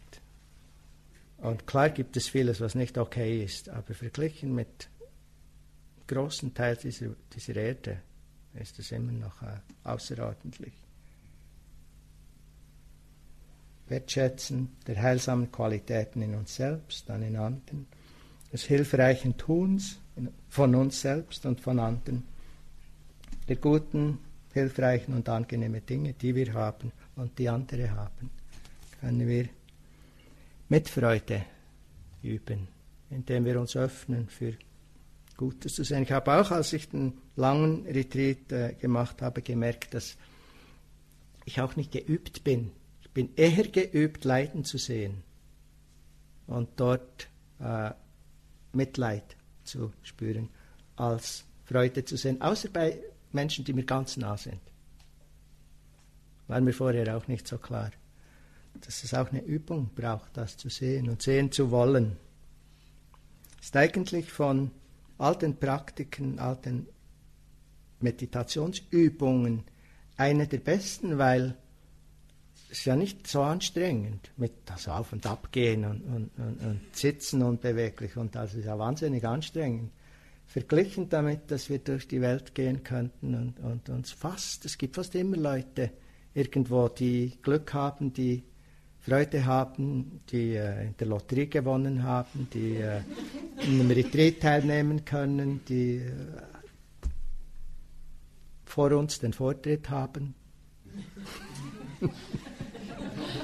und 1.43 1.67
klar 1.67 1.89
gibt 1.89 2.15
es 2.15 2.29
vieles, 2.29 2.61
was 2.61 2.73
nicht 2.73 2.97
okay 2.97 3.43
ist, 3.43 3.67
aber 3.67 3.93
verglichen 3.93 4.55
mit 4.55 4.87
großen 6.07 6.53
Teil 6.53 6.77
dieser, 6.77 7.07
dieser 7.35 7.57
Erde 7.57 7.99
ist 8.53 8.79
es 8.79 8.93
immer 8.93 9.11
noch 9.11 9.41
äh, 9.41 9.57
außerordentlich. 9.83 10.71
Wertschätzen 13.89 14.77
der 14.87 15.01
heilsamen 15.01 15.51
Qualitäten 15.51 16.21
in 16.21 16.33
uns 16.33 16.55
selbst, 16.55 17.09
dann 17.09 17.23
in 17.23 17.35
anderen, 17.35 17.87
des 18.53 18.63
hilfreichen 18.63 19.35
Tuns 19.35 19.97
von 20.47 20.75
uns 20.75 21.01
selbst 21.01 21.45
und 21.45 21.59
von 21.59 21.79
anderen, 21.79 22.23
der 23.49 23.55
guten, 23.55 24.19
hilfreichen 24.53 25.15
und 25.15 25.27
angenehmen 25.27 25.83
Dinge, 25.83 26.13
die 26.13 26.35
wir 26.35 26.53
haben 26.53 26.91
und 27.15 27.37
die 27.39 27.49
andere 27.49 27.89
haben, 27.91 28.29
können 29.01 29.27
wir 29.27 29.49
mit 30.69 30.87
Freude 30.87 31.43
üben, 32.21 32.67
indem 33.09 33.45
wir 33.45 33.59
uns 33.59 33.75
öffnen 33.75 34.29
für 34.29 34.53
Gutes 35.35 35.73
zu 35.73 35.83
sehen. 35.83 36.03
Ich 36.03 36.11
habe 36.11 36.39
auch, 36.39 36.51
als 36.51 36.71
ich 36.73 36.89
den 36.89 37.17
langen 37.35 37.87
Retreat 37.87 38.51
äh, 38.51 38.73
gemacht 38.79 39.23
habe, 39.23 39.41
gemerkt, 39.41 39.95
dass 39.95 40.15
ich 41.45 41.59
auch 41.59 41.75
nicht 41.75 41.91
geübt 41.91 42.43
bin. 42.43 42.71
Ich 43.01 43.09
bin 43.09 43.29
eher 43.35 43.67
geübt, 43.67 44.23
Leiden 44.25 44.63
zu 44.63 44.77
sehen 44.77 45.23
und 46.45 46.69
dort 46.75 47.27
äh, 47.59 47.91
Mitleid 48.73 49.35
zu 49.63 49.93
spüren, 50.01 50.49
als 50.95 51.45
Freude 51.65 52.03
zu 52.05 52.17
sehen, 52.17 52.41
außer 52.41 52.69
bei 52.69 52.99
Menschen, 53.31 53.65
die 53.65 53.73
mir 53.73 53.85
ganz 53.85 54.17
nah 54.17 54.37
sind. 54.37 54.59
War 56.47 56.59
mir 56.61 56.73
vorher 56.73 57.15
auch 57.17 57.27
nicht 57.27 57.47
so 57.47 57.57
klar 57.57 57.91
dass 58.81 59.03
es 59.03 59.13
auch 59.13 59.29
eine 59.29 59.43
Übung 59.43 59.91
braucht, 59.95 60.35
das 60.37 60.57
zu 60.57 60.69
sehen 60.69 61.09
und 61.09 61.21
sehen 61.21 61.51
zu 61.51 61.71
wollen. 61.71 62.17
Ist 63.61 63.75
eigentlich 63.75 64.31
von 64.31 64.71
alten 65.17 65.57
Praktiken, 65.57 66.39
alten 66.39 66.87
Meditationsübungen 67.99 69.63
eine 70.17 70.47
der 70.47 70.57
besten, 70.57 71.17
weil 71.17 71.57
es 72.73 72.85
ja 72.85 72.95
nicht 72.95 73.27
so 73.27 73.43
anstrengend 73.43 74.31
mit 74.35 74.51
das 74.65 74.87
Auf- 74.87 75.13
und 75.13 75.27
Abgehen 75.27 75.85
und, 75.85 76.01
und, 76.01 76.31
und, 76.37 76.65
und 76.65 76.95
Sitzen 76.95 77.43
unbeweglich 77.43 78.17
und 78.17 78.33
das 78.33 78.55
ist 78.55 78.65
ja 78.65 78.77
wahnsinnig 78.79 79.25
anstrengend. 79.25 79.91
Verglichen 80.47 81.07
damit, 81.07 81.51
dass 81.51 81.69
wir 81.69 81.79
durch 81.79 82.07
die 82.07 82.19
Welt 82.19 82.55
gehen 82.55 82.83
könnten 82.83 83.35
und, 83.35 83.59
und 83.59 83.89
uns 83.89 84.11
fast, 84.11 84.65
es 84.65 84.77
gibt 84.77 84.95
fast 84.95 85.13
immer 85.13 85.37
Leute 85.37 85.91
irgendwo, 86.33 86.89
die 86.89 87.37
Glück 87.43 87.73
haben, 87.75 88.11
die 88.11 88.43
Freude 89.01 89.45
haben, 89.45 90.21
die 90.31 90.55
äh, 90.55 90.87
in 90.87 90.97
der 90.97 91.07
Lotterie 91.07 91.47
gewonnen 91.47 92.03
haben, 92.03 92.47
die 92.53 92.77
äh, 92.77 93.01
in 93.61 93.79
einem 93.79 93.91
Retreat 93.91 94.39
teilnehmen 94.39 95.05
können, 95.05 95.63
die 95.67 95.97
äh, 95.97 96.11
vor 98.65 98.91
uns 98.93 99.19
den 99.19 99.33
Vortritt 99.33 99.91
haben. 99.91 100.33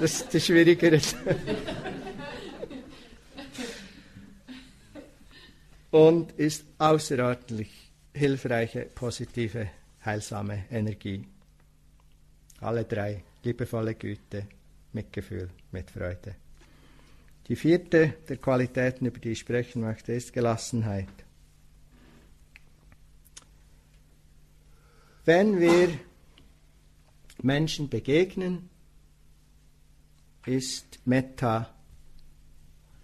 Das 0.00 0.22
ist 0.22 0.34
das 0.34 0.46
Schwierigere. 0.46 0.98
Und 5.90 6.32
ist 6.32 6.64
außerordentlich 6.78 7.92
hilfreiche, 8.14 8.86
positive, 8.94 9.68
heilsame 10.04 10.64
Energie. 10.70 11.26
Alle 12.60 12.84
drei, 12.84 13.22
liebevolle 13.44 13.94
Güte, 13.94 14.46
Mitgefühl, 14.92 15.50
mit 15.72 15.90
Freude. 15.90 16.34
Die 17.48 17.56
vierte 17.56 18.14
der 18.28 18.38
Qualitäten, 18.38 19.06
über 19.06 19.18
die 19.18 19.32
ich 19.32 19.40
sprechen 19.40 19.82
möchte, 19.82 20.12
ist 20.12 20.32
Gelassenheit. 20.32 21.08
Wenn 25.26 25.60
wir 25.60 25.90
Menschen 27.42 27.88
begegnen, 27.88 28.69
ist 30.46 31.00
Metta 31.04 31.68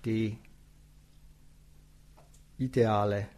die 0.05 0.39
ideale 2.59 3.29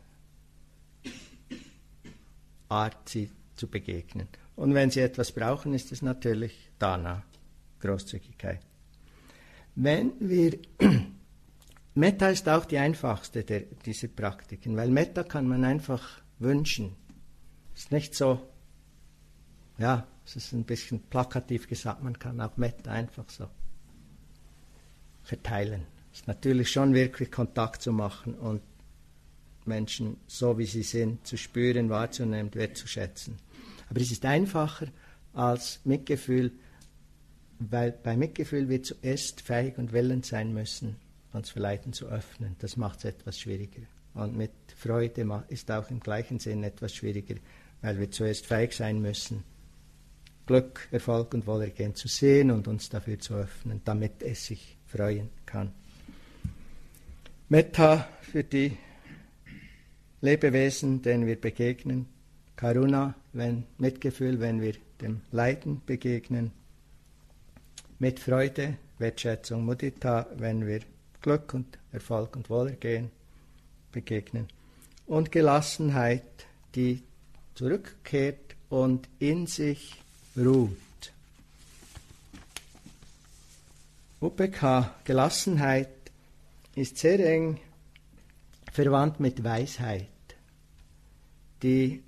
Art, 2.68 3.08
sie 3.08 3.30
zu 3.56 3.66
begegnen. 3.66 4.28
Und 4.56 4.74
wenn 4.74 4.90
sie 4.90 5.00
etwas 5.00 5.32
brauchen, 5.32 5.74
ist 5.74 5.92
es 5.92 6.02
natürlich 6.02 6.70
Dana. 6.78 7.24
Großzügigkeit. 7.80 8.60
Wenn 9.74 10.12
wir 10.20 10.58
Metta 11.94 12.28
ist 12.28 12.48
auch 12.48 12.64
die 12.64 12.78
einfachste 12.78 13.44
der, 13.44 13.60
dieser 13.60 14.08
Praktiken, 14.08 14.76
weil 14.76 14.90
Metta 14.90 15.22
kann 15.22 15.48
man 15.48 15.64
einfach 15.64 16.22
wünschen. 16.38 16.96
Ist 17.74 17.92
nicht 17.92 18.14
so, 18.14 18.40
ja, 19.78 20.06
es 20.24 20.36
ist 20.36 20.52
ein 20.52 20.64
bisschen 20.64 21.00
plakativ 21.04 21.68
gesagt, 21.68 22.02
man 22.02 22.18
kann 22.18 22.40
auch 22.40 22.56
Metta 22.56 22.90
einfach 22.90 23.28
so 23.30 23.48
verteilen. 25.28 25.86
Es 26.12 26.20
ist 26.20 26.28
natürlich 26.28 26.70
schon 26.70 26.94
wirklich 26.94 27.30
Kontakt 27.30 27.82
zu 27.82 27.92
machen 27.92 28.34
und 28.34 28.62
Menschen 29.64 30.16
so 30.26 30.58
wie 30.58 30.64
sie 30.64 30.82
sind 30.82 31.26
zu 31.26 31.36
spüren, 31.36 31.90
wahrzunehmen, 31.90 32.54
wertzuschätzen. 32.54 33.36
Aber 33.90 34.00
es 34.00 34.10
ist 34.10 34.24
einfacher 34.24 34.88
als 35.34 35.80
Mitgefühl 35.84 36.52
weil 37.58 37.92
bei 37.92 38.16
Mitgefühl 38.16 38.68
wir 38.68 38.82
zuerst 38.82 39.40
fähig 39.40 39.78
und 39.78 39.92
willend 39.92 40.24
sein 40.24 40.52
müssen, 40.52 40.96
uns 41.32 41.50
für 41.50 41.60
Leiden 41.60 41.92
zu 41.92 42.06
öffnen. 42.06 42.56
Das 42.60 42.76
macht 42.76 42.98
es 42.98 43.04
etwas 43.04 43.38
schwieriger. 43.38 43.82
Und 44.14 44.36
mit 44.36 44.52
Freude 44.76 45.44
ist 45.48 45.70
auch 45.70 45.90
im 45.90 46.00
gleichen 46.00 46.38
Sinn 46.38 46.64
etwas 46.64 46.94
schwieriger, 46.94 47.34
weil 47.82 47.98
wir 47.98 48.10
zuerst 48.10 48.46
feig 48.46 48.72
sein 48.72 49.00
müssen, 49.00 49.44
Glück, 50.46 50.88
Erfolg 50.90 51.34
und 51.34 51.46
Wohlergehen 51.46 51.94
zu 51.94 52.08
sehen 52.08 52.50
und 52.50 52.68
uns 52.68 52.88
dafür 52.88 53.18
zu 53.18 53.34
öffnen, 53.34 53.82
damit 53.84 54.22
es 54.22 54.46
sich 54.46 54.77
freuen 54.88 55.28
kann. 55.46 55.72
Metta 57.48 58.08
für 58.20 58.44
die 58.44 58.76
Lebewesen, 60.20 61.00
denen 61.02 61.26
wir 61.26 61.40
begegnen, 61.40 62.06
Karuna, 62.56 63.14
wenn 63.32 63.64
Mitgefühl, 63.78 64.40
wenn 64.40 64.60
wir 64.60 64.74
dem 65.00 65.20
Leiden 65.30 65.80
begegnen, 65.86 66.50
mit 68.00 68.18
Freude, 68.18 68.76
Wertschätzung, 68.98 69.64
Mudita, 69.64 70.26
wenn 70.36 70.66
wir 70.66 70.80
Glück 71.22 71.54
und 71.54 71.78
Erfolg 71.92 72.36
und 72.36 72.50
Wohlergehen 72.50 73.10
begegnen 73.92 74.48
und 75.06 75.32
Gelassenheit, 75.32 76.22
die 76.74 77.02
zurückkehrt 77.54 78.56
und 78.68 79.08
in 79.18 79.46
sich 79.46 79.94
ruht. 80.36 80.76
UPK, 84.20 84.94
Gelassenheit, 85.04 85.90
ist 86.74 86.98
sehr 86.98 87.24
eng 87.24 87.60
verwandt 88.72 89.20
mit 89.20 89.42
Weisheit. 89.44 90.08
Die 91.62 92.02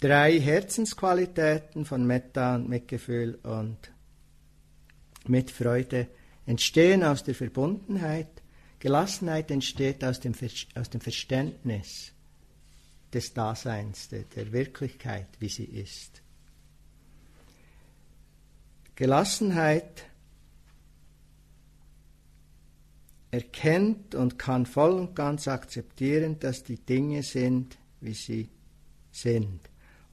drei 0.00 0.38
Herzensqualitäten 0.40 1.84
von 1.84 2.06
Metta 2.06 2.54
und 2.54 2.68
Mitgefühl 2.68 3.36
und 3.42 3.78
Mitfreude 5.26 6.08
entstehen 6.46 7.02
aus 7.02 7.24
der 7.24 7.34
Verbundenheit. 7.34 8.28
Gelassenheit 8.78 9.50
entsteht 9.50 10.04
aus 10.04 10.20
dem, 10.20 10.34
aus 10.76 10.90
dem 10.90 11.00
Verständnis 11.00 12.12
des 13.12 13.34
Daseins, 13.34 14.08
der, 14.08 14.22
der 14.22 14.52
Wirklichkeit, 14.52 15.28
wie 15.40 15.48
sie 15.48 15.64
ist. 15.64 16.22
Gelassenheit 18.94 20.04
erkennt 23.36 24.14
und 24.14 24.38
kann 24.38 24.64
voll 24.64 24.92
und 24.92 25.14
ganz 25.14 25.46
akzeptieren, 25.46 26.38
dass 26.40 26.64
die 26.64 26.78
Dinge 26.78 27.22
sind, 27.22 27.76
wie 28.00 28.14
sie 28.14 28.48
sind. 29.10 29.60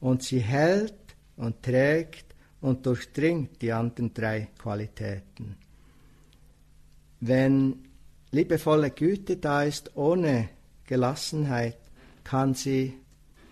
Und 0.01 0.23
sie 0.23 0.41
hält 0.41 1.15
und 1.37 1.63
trägt 1.63 2.35
und 2.59 2.85
durchdringt 2.85 3.61
die 3.61 3.71
anderen 3.71 4.13
drei 4.13 4.49
Qualitäten. 4.57 5.55
Wenn 7.21 7.85
liebevolle 8.31 8.91
Güte 8.91 9.37
da 9.37 9.63
ist, 9.63 9.95
ohne 9.95 10.49
Gelassenheit, 10.85 11.77
kann 12.25 12.53
sie, 12.53 12.93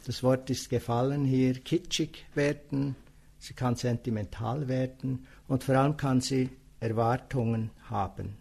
das 0.05 0.21
Wort 0.21 0.49
ist 0.49 0.69
gefallen 0.69 1.23
hier, 1.23 1.53
kitschig 1.53 2.25
werden, 2.35 2.97
sie 3.39 3.53
kann 3.53 3.75
sentimental 3.75 4.67
werden 4.67 5.25
und 5.47 5.63
vor 5.63 5.75
allem 5.75 5.95
kann 5.95 6.19
sie 6.19 6.49
Erwartungen 6.81 7.69
haben. 7.89 8.40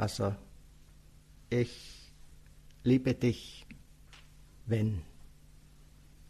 Also, 0.00 0.34
ich 1.50 2.14
liebe 2.84 3.12
dich, 3.12 3.66
wenn, 4.64 5.02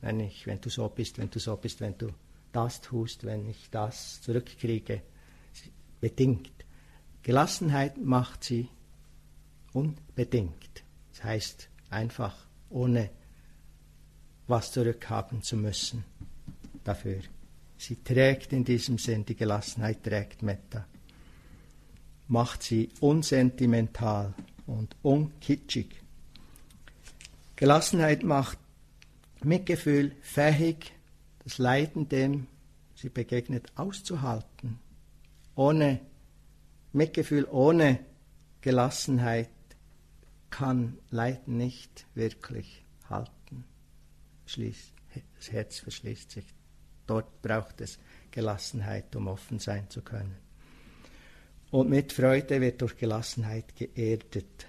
wenn 0.00 0.18
ich, 0.18 0.44
wenn 0.48 0.60
du 0.60 0.68
so 0.68 0.88
bist, 0.88 1.18
wenn 1.18 1.30
du 1.30 1.38
so 1.38 1.54
bist, 1.54 1.80
wenn 1.80 1.96
du 1.96 2.08
das 2.50 2.80
tust, 2.80 3.22
wenn 3.22 3.48
ich 3.48 3.70
das 3.70 4.22
zurückkriege, 4.22 5.02
bedingt. 6.00 6.50
Gelassenheit 7.22 7.96
macht 7.96 8.42
sie 8.42 8.66
unbedingt. 9.72 10.82
Das 11.12 11.22
heißt 11.22 11.68
einfach, 11.90 12.48
ohne 12.70 13.08
was 14.48 14.72
zurückhaben 14.72 15.44
zu 15.44 15.56
müssen 15.56 16.02
dafür. 16.82 17.20
Sie 17.78 18.02
trägt 18.02 18.52
in 18.52 18.64
diesem 18.64 18.98
Sinn, 18.98 19.24
die 19.24 19.36
Gelassenheit 19.36 20.02
trägt 20.02 20.42
Metta 20.42 20.88
macht 22.30 22.62
sie 22.62 22.88
unsentimental 23.00 24.32
und 24.66 24.94
unkitschig. 25.02 26.00
Gelassenheit 27.56 28.22
macht 28.22 28.56
Mitgefühl 29.42 30.12
fähig, 30.22 30.92
das 31.42 31.58
Leiden, 31.58 32.08
dem 32.08 32.46
sie 32.94 33.08
begegnet, 33.08 33.72
auszuhalten. 33.74 34.78
Ohne 35.56 36.00
Mitgefühl, 36.92 37.46
ohne 37.50 37.98
Gelassenheit 38.60 39.50
kann 40.50 40.98
Leiden 41.10 41.56
nicht 41.56 42.06
wirklich 42.14 42.84
halten. 43.08 43.64
Das 44.44 45.50
Herz 45.50 45.80
verschließt 45.80 46.30
sich. 46.30 46.44
Dort 47.08 47.42
braucht 47.42 47.80
es 47.80 47.98
Gelassenheit, 48.30 49.16
um 49.16 49.26
offen 49.26 49.58
sein 49.58 49.90
zu 49.90 50.00
können. 50.00 50.49
Und 51.70 51.88
mit 51.88 52.12
Freude 52.12 52.60
wird 52.60 52.82
durch 52.82 52.96
Gelassenheit 52.96 53.76
geerdet. 53.76 54.66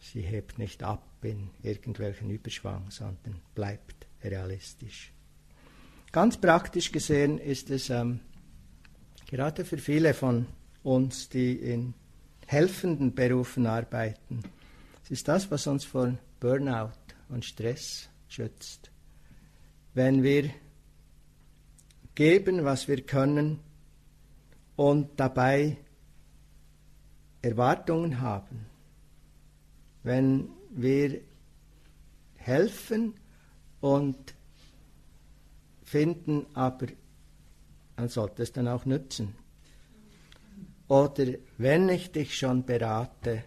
Sie 0.00 0.22
hebt 0.22 0.58
nicht 0.58 0.82
ab 0.82 1.04
in 1.22 1.50
irgendwelchen 1.62 2.30
Überschwang, 2.30 2.90
sondern 2.90 3.40
bleibt 3.54 4.06
realistisch. 4.22 5.12
Ganz 6.10 6.38
praktisch 6.38 6.90
gesehen 6.90 7.38
ist 7.38 7.70
es 7.70 7.90
ähm, 7.90 8.20
gerade 9.26 9.64
für 9.64 9.78
viele 9.78 10.14
von 10.14 10.46
uns, 10.82 11.28
die 11.28 11.52
in 11.54 11.92
helfenden 12.46 13.14
Berufen 13.14 13.66
arbeiten, 13.66 14.42
es 15.08 15.12
ist 15.12 15.28
das, 15.28 15.50
was 15.50 15.66
uns 15.66 15.86
vor 15.86 16.18
Burnout 16.38 16.92
und 17.30 17.42
Stress 17.42 18.10
schützt. 18.28 18.90
Wenn 19.94 20.22
wir 20.22 20.50
geben, 22.14 22.64
was 22.64 22.88
wir 22.88 23.00
können 23.00 23.60
und 24.76 25.08
dabei 25.18 25.78
Erwartungen 27.42 28.20
haben, 28.20 28.66
wenn 30.02 30.48
wir 30.70 31.20
helfen 32.36 33.14
und 33.80 34.34
finden, 35.82 36.46
aber 36.54 36.86
man 37.96 38.08
sollte 38.08 38.42
es 38.42 38.52
dann 38.52 38.68
auch 38.68 38.84
nützen. 38.84 39.34
Oder 40.88 41.26
wenn 41.58 41.88
ich 41.88 42.12
dich 42.12 42.36
schon 42.36 42.64
berate, 42.64 43.44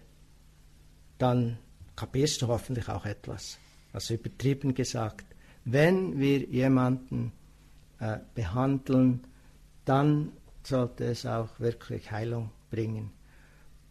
dann 1.18 1.58
kapierst 1.96 2.42
du 2.42 2.48
hoffentlich 2.48 2.88
auch 2.90 3.06
etwas. 3.06 3.58
Also 3.94 4.14
übertrieben 4.14 4.74
gesagt, 4.74 5.26
wenn 5.66 6.20
wir 6.20 6.46
jemanden 6.46 7.32
äh, 8.00 8.20
behandeln, 8.34 9.22
dann 9.86 10.32
sollte 10.64 11.06
es 11.06 11.26
auch 11.26 11.60
wirklich 11.60 12.12
Heilung 12.12 12.52
bringen. 12.70 13.12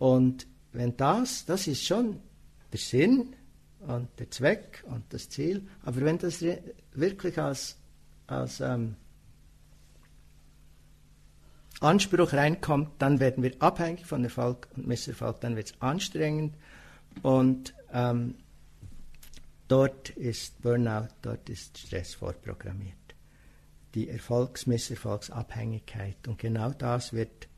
Und 0.01 0.49
wenn 0.73 0.97
das, 0.97 1.45
das 1.45 1.67
ist 1.67 1.85
schon 1.85 2.21
der 2.73 2.81
Sinn 2.81 3.37
und 3.81 4.09
der 4.19 4.31
Zweck 4.31 4.83
und 4.87 5.05
das 5.11 5.29
Ziel, 5.29 5.69
aber 5.83 6.01
wenn 6.01 6.17
das 6.17 6.43
wirklich 6.95 7.39
als, 7.39 7.77
als 8.27 8.61
ähm, 8.61 8.97
Anspruch 11.81 12.33
reinkommt, 12.33 12.93
dann 12.99 13.21
werden 13.21 13.45
wir 13.45 13.53
abhängig 13.59 14.07
von 14.07 14.25
Erfolg 14.25 14.69
und 14.75 14.87
Misserfolg, 14.87 15.43
dann 15.43 15.55
wird 15.55 15.67
es 15.67 15.75
anstrengend. 15.83 16.57
Und 17.21 17.75
ähm, 17.93 18.37
dort 19.69 20.09
ist 20.09 20.63
Burnout, 20.63 21.09
dort 21.21 21.51
ist 21.51 21.77
Stress 21.77 22.15
vorprogrammiert. 22.15 22.97
Die 23.95 24.09
Erfolgs-Misserfolgsabhängigkeit 24.09 26.27
und 26.27 26.39
genau 26.39 26.71
das 26.71 27.13
wird 27.13 27.49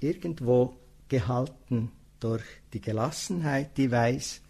irgendwo 0.00 0.76
gehalten 1.08 1.90
durch 2.20 2.44
die 2.72 2.80
Gelassenheit, 2.80 3.76
die 3.76 3.90
weiß, 3.90 4.42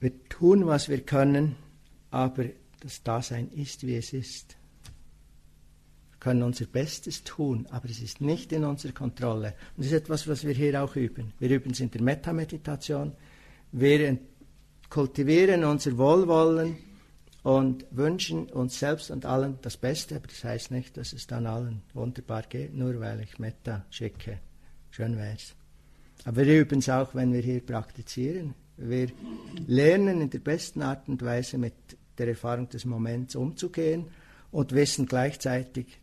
wir 0.00 0.24
tun, 0.28 0.66
was 0.66 0.88
wir 0.88 1.00
können, 1.02 1.54
aber 2.10 2.46
das 2.80 3.02
Dasein 3.02 3.48
ist, 3.52 3.86
wie 3.86 3.96
es 3.96 4.12
ist. 4.12 4.56
Wir 6.10 6.18
können 6.18 6.42
unser 6.42 6.66
Bestes 6.66 7.22
tun, 7.22 7.68
aber 7.70 7.88
es 7.88 8.02
ist 8.02 8.20
nicht 8.20 8.52
in 8.52 8.64
unserer 8.64 8.92
Kontrolle. 8.92 9.54
Und 9.76 9.84
das 9.84 9.86
ist 9.86 9.92
etwas, 9.92 10.26
was 10.26 10.44
wir 10.44 10.54
hier 10.54 10.82
auch 10.82 10.96
üben. 10.96 11.32
Wir 11.38 11.50
üben 11.50 11.70
es 11.70 11.80
in 11.80 11.90
der 11.90 12.02
Metameditation. 12.02 13.12
Wir 13.70 14.18
kultivieren 14.90 15.64
unser 15.64 15.96
Wohlwollen 15.96 16.76
und 17.44 17.86
wünschen 17.90 18.50
uns 18.50 18.78
selbst 18.78 19.10
und 19.10 19.24
allen 19.24 19.58
das 19.62 19.76
Beste, 19.76 20.16
aber 20.16 20.26
das 20.26 20.42
heißt 20.44 20.70
nicht, 20.70 20.96
dass 20.96 21.12
es 21.12 21.26
dann 21.26 21.46
allen 21.46 21.82
wunderbar 21.94 22.42
geht, 22.42 22.74
nur 22.74 22.98
weil 23.00 23.20
ich 23.20 23.38
Meta 23.38 23.84
schicke. 23.90 24.40
Schön 24.92 25.16
wär's. 25.16 25.54
Aber 26.26 26.42
es 26.78 26.88
auch, 26.90 27.14
wenn 27.14 27.32
wir 27.32 27.40
hier 27.40 27.64
praktizieren. 27.64 28.54
Wir 28.76 29.08
lernen 29.66 30.20
in 30.20 30.28
der 30.28 30.38
besten 30.38 30.82
Art 30.82 31.08
und 31.08 31.22
Weise 31.22 31.56
mit 31.56 31.74
der 32.18 32.28
Erfahrung 32.28 32.68
des 32.68 32.84
Moments 32.84 33.34
umzugehen 33.34 34.10
und 34.50 34.72
wissen 34.72 35.06
gleichzeitig, 35.06 35.98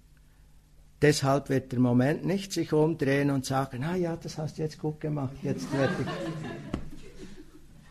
deshalb 1.04 1.50
wird 1.50 1.72
der 1.72 1.80
Moment 1.80 2.26
nicht 2.26 2.52
sich 2.52 2.74
umdrehen 2.74 3.30
und 3.30 3.46
sagen, 3.46 3.84
ah 3.84 3.96
ja, 3.96 4.18
das 4.18 4.40
hast 4.40 4.58
du 4.58 4.64
jetzt 4.64 4.80
gut 4.80 5.00
gemacht, 5.00 5.36
jetzt 5.44 5.72
werde 5.72 5.94
ich. 6.02 6.08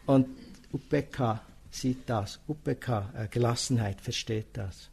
Und 0.04 0.26
UPK 0.72 1.40
sieht 1.70 2.10
das, 2.10 2.40
UPK, 2.48 3.12
äh, 3.14 3.28
Gelassenheit, 3.30 4.00
versteht 4.00 4.48
das. 4.54 4.90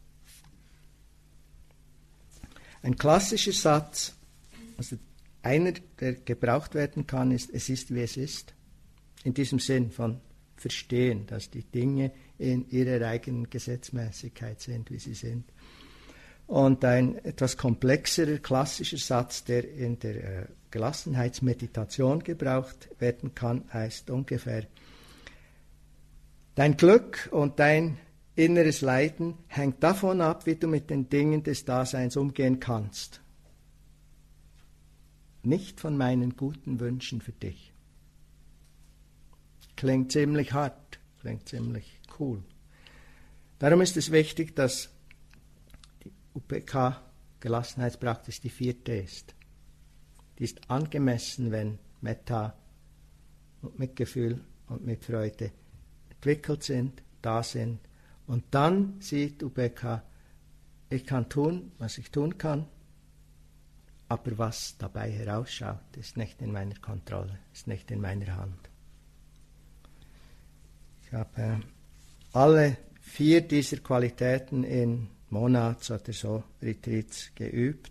Ein 2.82 2.96
klassischer 2.96 3.52
Satz, 3.52 4.14
also 4.78 4.96
einer, 5.42 5.72
der 6.00 6.14
gebraucht 6.14 6.74
werden 6.74 7.06
kann, 7.06 7.30
ist, 7.30 7.50
es 7.52 7.68
ist 7.68 7.94
wie 7.94 8.02
es 8.02 8.16
ist. 8.16 8.54
In 9.24 9.34
diesem 9.34 9.58
Sinn 9.58 9.90
von 9.90 10.20
verstehen, 10.56 11.26
dass 11.26 11.50
die 11.50 11.62
Dinge 11.62 12.12
in 12.38 12.68
ihrer 12.70 13.06
eigenen 13.06 13.48
Gesetzmäßigkeit 13.50 14.60
sind, 14.60 14.90
wie 14.90 14.98
sie 14.98 15.14
sind. 15.14 15.44
Und 16.46 16.84
ein 16.84 17.16
etwas 17.24 17.56
komplexerer 17.56 18.38
klassischer 18.38 18.98
Satz, 18.98 19.44
der 19.44 19.68
in 19.68 19.98
der 19.98 20.16
äh, 20.16 20.46
Gelassenheitsmeditation 20.70 22.22
gebraucht 22.22 22.88
werden 22.98 23.34
kann, 23.34 23.64
heißt 23.72 24.10
ungefähr, 24.10 24.64
dein 26.54 26.76
Glück 26.76 27.28
und 27.32 27.58
dein 27.58 27.98
inneres 28.36 28.80
Leiden 28.82 29.34
hängt 29.48 29.82
davon 29.82 30.20
ab, 30.20 30.46
wie 30.46 30.54
du 30.54 30.68
mit 30.68 30.90
den 30.90 31.08
Dingen 31.08 31.42
des 31.42 31.64
Daseins 31.64 32.16
umgehen 32.16 32.60
kannst. 32.60 33.20
Nicht 35.46 35.78
von 35.78 35.96
meinen 35.96 36.36
guten 36.36 36.80
Wünschen 36.80 37.20
für 37.20 37.30
dich. 37.30 37.72
Klingt 39.76 40.10
ziemlich 40.10 40.52
hart, 40.52 40.98
klingt 41.20 41.48
ziemlich 41.48 42.00
cool. 42.18 42.42
Darum 43.60 43.80
ist 43.80 43.96
es 43.96 44.10
wichtig, 44.10 44.56
dass 44.56 44.90
die 46.02 46.10
UPK 46.34 47.00
Gelassenheitspraxis 47.38 48.40
die 48.40 48.48
vierte 48.48 48.96
ist. 48.96 49.36
Die 50.40 50.42
ist 50.42 50.68
angemessen, 50.68 51.52
wenn 51.52 51.78
Metta 52.00 52.58
und 53.62 53.78
Mitgefühl 53.78 54.40
und 54.66 54.84
Mitfreude 54.84 55.52
entwickelt 56.10 56.64
sind, 56.64 57.04
da 57.22 57.44
sind. 57.44 57.78
Und 58.26 58.42
dann 58.50 59.00
sieht 59.00 59.44
UBK, 59.44 60.02
ich 60.90 61.06
kann 61.06 61.28
tun, 61.28 61.70
was 61.78 61.98
ich 61.98 62.10
tun 62.10 62.36
kann, 62.36 62.66
aber 64.08 64.38
was 64.38 64.76
dabei 64.78 65.10
herausschaut, 65.10 65.96
ist 65.96 66.16
nicht 66.16 66.40
in 66.40 66.52
meiner 66.52 66.76
Kontrolle, 66.76 67.38
ist 67.52 67.66
nicht 67.66 67.90
in 67.90 68.00
meiner 68.00 68.36
Hand. 68.36 68.70
Ich 71.04 71.12
habe 71.12 71.40
äh, 71.40 71.56
alle 72.32 72.76
vier 73.00 73.40
dieser 73.40 73.78
Qualitäten 73.78 74.62
in 74.64 75.08
Monats 75.30 75.90
oder 75.90 76.12
so 76.12 76.44
Retreats 76.62 77.32
geübt. 77.34 77.90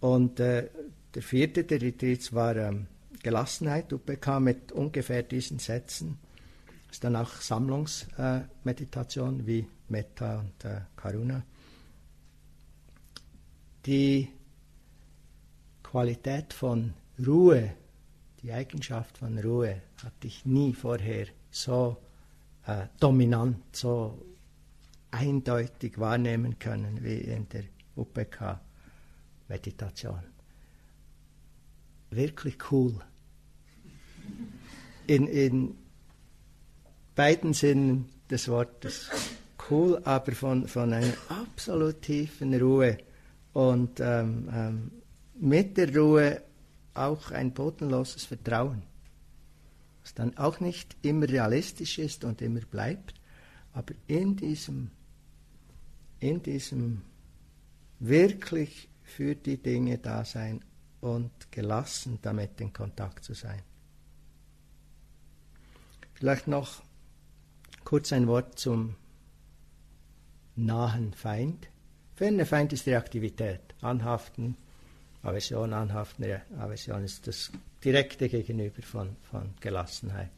Und 0.00 0.38
äh, 0.40 0.68
der 1.14 1.22
vierte 1.22 1.64
der 1.64 1.80
Retreats 1.80 2.32
war 2.32 2.54
ähm, 2.56 2.86
Gelassenheit, 3.22 3.92
UPK 3.92 4.40
mit 4.40 4.72
ungefähr 4.72 5.22
diesen 5.22 5.58
Sätzen. 5.58 6.18
Ist 6.90 7.04
dann 7.04 7.16
auch 7.16 7.30
Sammlungsmeditation 7.30 9.40
äh, 9.40 9.46
wie 9.46 9.66
Metta 9.88 10.40
und 10.40 10.64
äh, 10.64 10.80
Karuna. 10.96 11.42
Die 13.86 14.28
Qualität 15.94 16.52
von 16.52 16.92
Ruhe, 17.24 17.70
die 18.42 18.52
Eigenschaft 18.52 19.16
von 19.18 19.38
Ruhe 19.38 19.80
hatte 20.02 20.26
ich 20.26 20.44
nie 20.44 20.72
vorher 20.72 21.28
so 21.52 21.98
äh, 22.66 22.86
dominant, 22.98 23.58
so 23.70 24.20
eindeutig 25.12 26.00
wahrnehmen 26.00 26.58
können 26.58 27.04
wie 27.04 27.18
in 27.18 27.48
der 27.48 27.62
UPK-Meditation. 27.94 30.24
Wirklich 32.10 32.56
cool. 32.72 32.98
In, 35.06 35.28
in 35.28 35.76
beiden 37.14 37.52
Sinnen 37.52 38.08
des 38.28 38.48
Wortes. 38.48 39.10
Cool, 39.70 40.00
aber 40.02 40.32
von, 40.32 40.66
von 40.66 40.92
einer 40.92 41.14
absolut 41.28 42.02
tiefen 42.02 42.52
Ruhe 42.60 42.98
und 43.52 44.00
ähm, 44.00 44.50
ähm, 44.52 44.90
mit 45.40 45.76
der 45.76 45.94
Ruhe 45.94 46.42
auch 46.94 47.30
ein 47.30 47.52
bodenloses 47.52 48.24
Vertrauen 48.24 48.82
was 50.04 50.12
dann 50.12 50.36
auch 50.36 50.60
nicht 50.60 50.96
immer 51.00 51.26
realistisch 51.26 51.98
ist 51.98 52.24
und 52.24 52.42
immer 52.42 52.60
bleibt, 52.60 53.14
aber 53.72 53.94
in 54.06 54.36
diesem, 54.36 54.90
in 56.20 56.42
diesem 56.42 57.00
wirklich 58.00 58.90
für 59.02 59.34
die 59.34 59.56
Dinge 59.56 59.96
da 59.96 60.26
sein 60.26 60.62
und 61.00 61.30
gelassen 61.50 62.18
damit 62.20 62.60
in 62.60 62.72
Kontakt 62.72 63.24
zu 63.24 63.32
sein. 63.32 63.62
Vielleicht 66.12 66.48
noch 66.48 66.82
kurz 67.82 68.12
ein 68.12 68.26
Wort 68.26 68.58
zum 68.58 68.96
nahen 70.54 71.14
Feind. 71.14 71.68
Ferner 72.14 72.44
Feind 72.44 72.74
ist 72.74 72.86
Reaktivität, 72.86 73.74
Anhaften, 73.80 74.56
Aversion, 75.24 75.72
Anhaften, 75.72 76.26
Aversion 76.58 77.02
ist 77.02 77.26
das 77.26 77.50
direkte 77.82 78.28
Gegenüber 78.28 78.82
von, 78.82 79.16
von 79.22 79.54
Gelassenheit. 79.60 80.30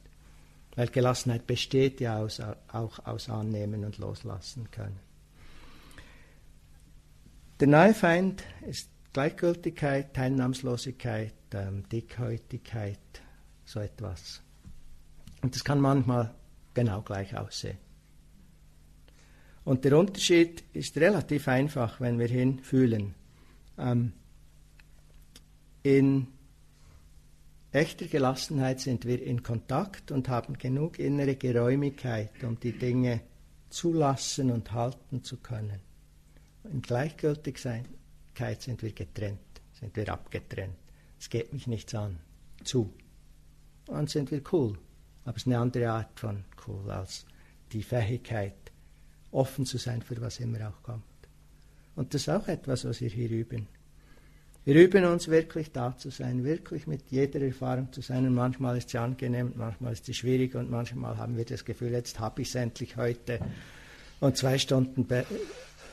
Weil 0.76 0.88
Gelassenheit 0.88 1.46
besteht 1.46 2.00
ja 2.00 2.18
aus, 2.18 2.40
auch 2.40 3.04
aus 3.04 3.28
Annehmen 3.28 3.84
und 3.84 3.98
Loslassen 3.98 4.70
können. 4.70 5.00
Der 7.58 7.68
neue 7.68 7.94
Feind 7.94 8.44
ist 8.66 8.90
Gleichgültigkeit, 9.12 10.12
Teilnahmslosigkeit, 10.14 11.32
ähm, 11.54 11.88
Dickhäutigkeit, 11.88 12.98
so 13.64 13.80
etwas. 13.80 14.42
Und 15.42 15.54
das 15.54 15.64
kann 15.64 15.80
manchmal 15.80 16.34
genau 16.74 17.00
gleich 17.00 17.36
aussehen. 17.36 17.78
Und 19.64 19.84
der 19.84 19.98
Unterschied 19.98 20.62
ist 20.74 20.96
relativ 20.98 21.48
einfach, 21.48 22.00
wenn 22.00 22.18
wir 22.18 22.28
hinfühlen. 22.28 23.14
Ähm, 23.78 24.12
in 25.86 26.26
echter 27.70 28.06
Gelassenheit 28.06 28.80
sind 28.80 29.04
wir 29.04 29.22
in 29.22 29.44
Kontakt 29.44 30.10
und 30.10 30.28
haben 30.28 30.58
genug 30.58 30.98
innere 30.98 31.36
Geräumigkeit, 31.36 32.42
um 32.42 32.58
die 32.58 32.76
Dinge 32.76 33.20
zulassen 33.70 34.50
und 34.50 34.72
halten 34.72 35.22
zu 35.22 35.36
können. 35.36 35.78
In 36.64 36.82
Gleichgültigkeit 36.82 37.86
sind 38.58 38.82
wir 38.82 38.92
getrennt, 38.92 39.38
sind 39.74 39.94
wir 39.94 40.12
abgetrennt. 40.12 40.76
Es 41.20 41.30
geht 41.30 41.52
mich 41.52 41.68
nichts 41.68 41.94
an. 41.94 42.18
Zu. 42.64 42.92
Dann 43.84 44.08
sind 44.08 44.32
wir 44.32 44.42
cool. 44.52 44.76
Aber 45.24 45.36
es 45.36 45.44
ist 45.44 45.46
eine 45.46 45.58
andere 45.58 45.88
Art 45.88 46.18
von 46.18 46.44
cool 46.66 46.90
als 46.90 47.26
die 47.70 47.84
Fähigkeit, 47.84 48.72
offen 49.30 49.64
zu 49.64 49.78
sein 49.78 50.02
für 50.02 50.20
was 50.20 50.40
immer 50.40 50.68
auch 50.68 50.82
kommt. 50.82 51.04
Und 51.94 52.12
das 52.12 52.22
ist 52.22 52.28
auch 52.28 52.48
etwas, 52.48 52.84
was 52.84 53.00
wir 53.00 53.08
hier 53.08 53.30
üben. 53.30 53.68
Wir 54.66 54.74
üben 54.74 55.04
uns 55.04 55.28
wirklich 55.28 55.70
da 55.70 55.96
zu 55.96 56.10
sein, 56.10 56.42
wirklich 56.42 56.88
mit 56.88 57.02
jeder 57.10 57.40
Erfahrung 57.40 57.92
zu 57.92 58.00
sein. 58.00 58.26
Und 58.26 58.34
manchmal 58.34 58.76
ist 58.76 58.90
sie 58.90 58.98
angenehm, 58.98 59.52
manchmal 59.54 59.92
ist 59.92 60.06
sie 60.06 60.12
schwierig 60.12 60.56
und 60.56 60.72
manchmal 60.72 61.16
haben 61.18 61.36
wir 61.36 61.44
das 61.44 61.64
Gefühl, 61.64 61.92
jetzt 61.92 62.18
habe 62.18 62.42
ich 62.42 62.48
es 62.48 62.56
endlich 62.56 62.96
heute. 62.96 63.38
Und 64.18 64.36
zwei 64.36 64.58
Stunden 64.58 65.06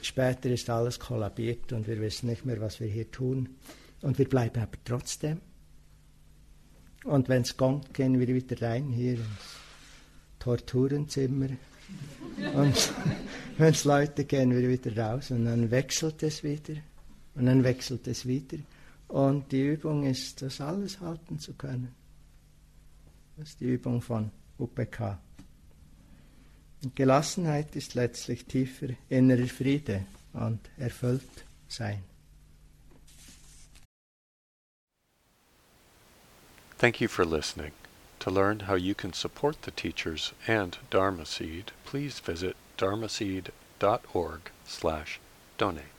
später 0.01 0.49
ist 0.49 0.71
alles 0.71 0.99
kollabiert 0.99 1.71
und 1.71 1.87
wir 1.87 2.01
wissen 2.01 2.27
nicht 2.27 2.45
mehr, 2.45 2.59
was 2.61 2.79
wir 2.79 2.87
hier 2.87 3.11
tun. 3.11 3.47
Und 4.01 4.17
wir 4.17 4.27
bleiben 4.27 4.59
aber 4.59 4.77
trotzdem. 4.83 5.39
Und 7.03 7.29
wenn 7.29 7.43
es 7.43 7.55
kommt, 7.55 7.93
gehen 7.93 8.19
wir 8.19 8.27
wieder 8.27 8.59
rein 8.59 8.89
hier 8.89 9.13
ins 9.13 9.59
Torturenzimmer. 10.39 11.49
Und 12.55 12.93
wenn 13.59 13.71
es 13.71 13.83
Leute 13.83 14.25
gehen 14.25 14.49
wir 14.49 14.67
wieder 14.67 14.97
raus 14.97 15.29
und 15.29 15.45
dann 15.45 15.69
wechselt 15.69 16.23
es 16.23 16.43
wieder. 16.43 16.73
Und 17.35 17.45
dann 17.45 17.63
wechselt 17.63 18.07
es 18.07 18.27
wieder. 18.27 18.57
Und 19.07 19.51
die 19.51 19.65
Übung 19.65 20.05
ist, 20.05 20.41
das 20.41 20.61
alles 20.61 20.99
halten 20.99 21.39
zu 21.39 21.53
können. 21.53 21.93
Das 23.37 23.49
ist 23.49 23.59
die 23.59 23.65
Übung 23.65 24.01
von 24.01 24.31
UPK. 24.57 25.17
Und 26.83 26.95
Gelassenheit 26.95 27.75
ist 27.75 27.95
letztlich 27.95 28.45
tiefer 28.45 28.89
innerer 29.09 29.47
Friede 29.47 30.05
und 30.33 30.59
erfüllt 30.77 31.45
sein. 31.67 32.03
Thank 36.77 36.99
you 36.99 37.07
for 37.07 37.25
listening. 37.25 37.71
To 38.19 38.29
learn 38.29 38.61
how 38.61 38.75
you 38.75 38.93
can 38.93 39.13
support 39.13 39.61
the 39.63 39.71
teachers 39.71 40.33
and 40.47 40.77
Dharma 40.89 41.25
Seed, 41.25 41.71
please 41.85 42.19
visit 42.19 42.55
dharmaseed.org 42.77 44.51
slash 44.65 45.19
donate. 45.57 45.92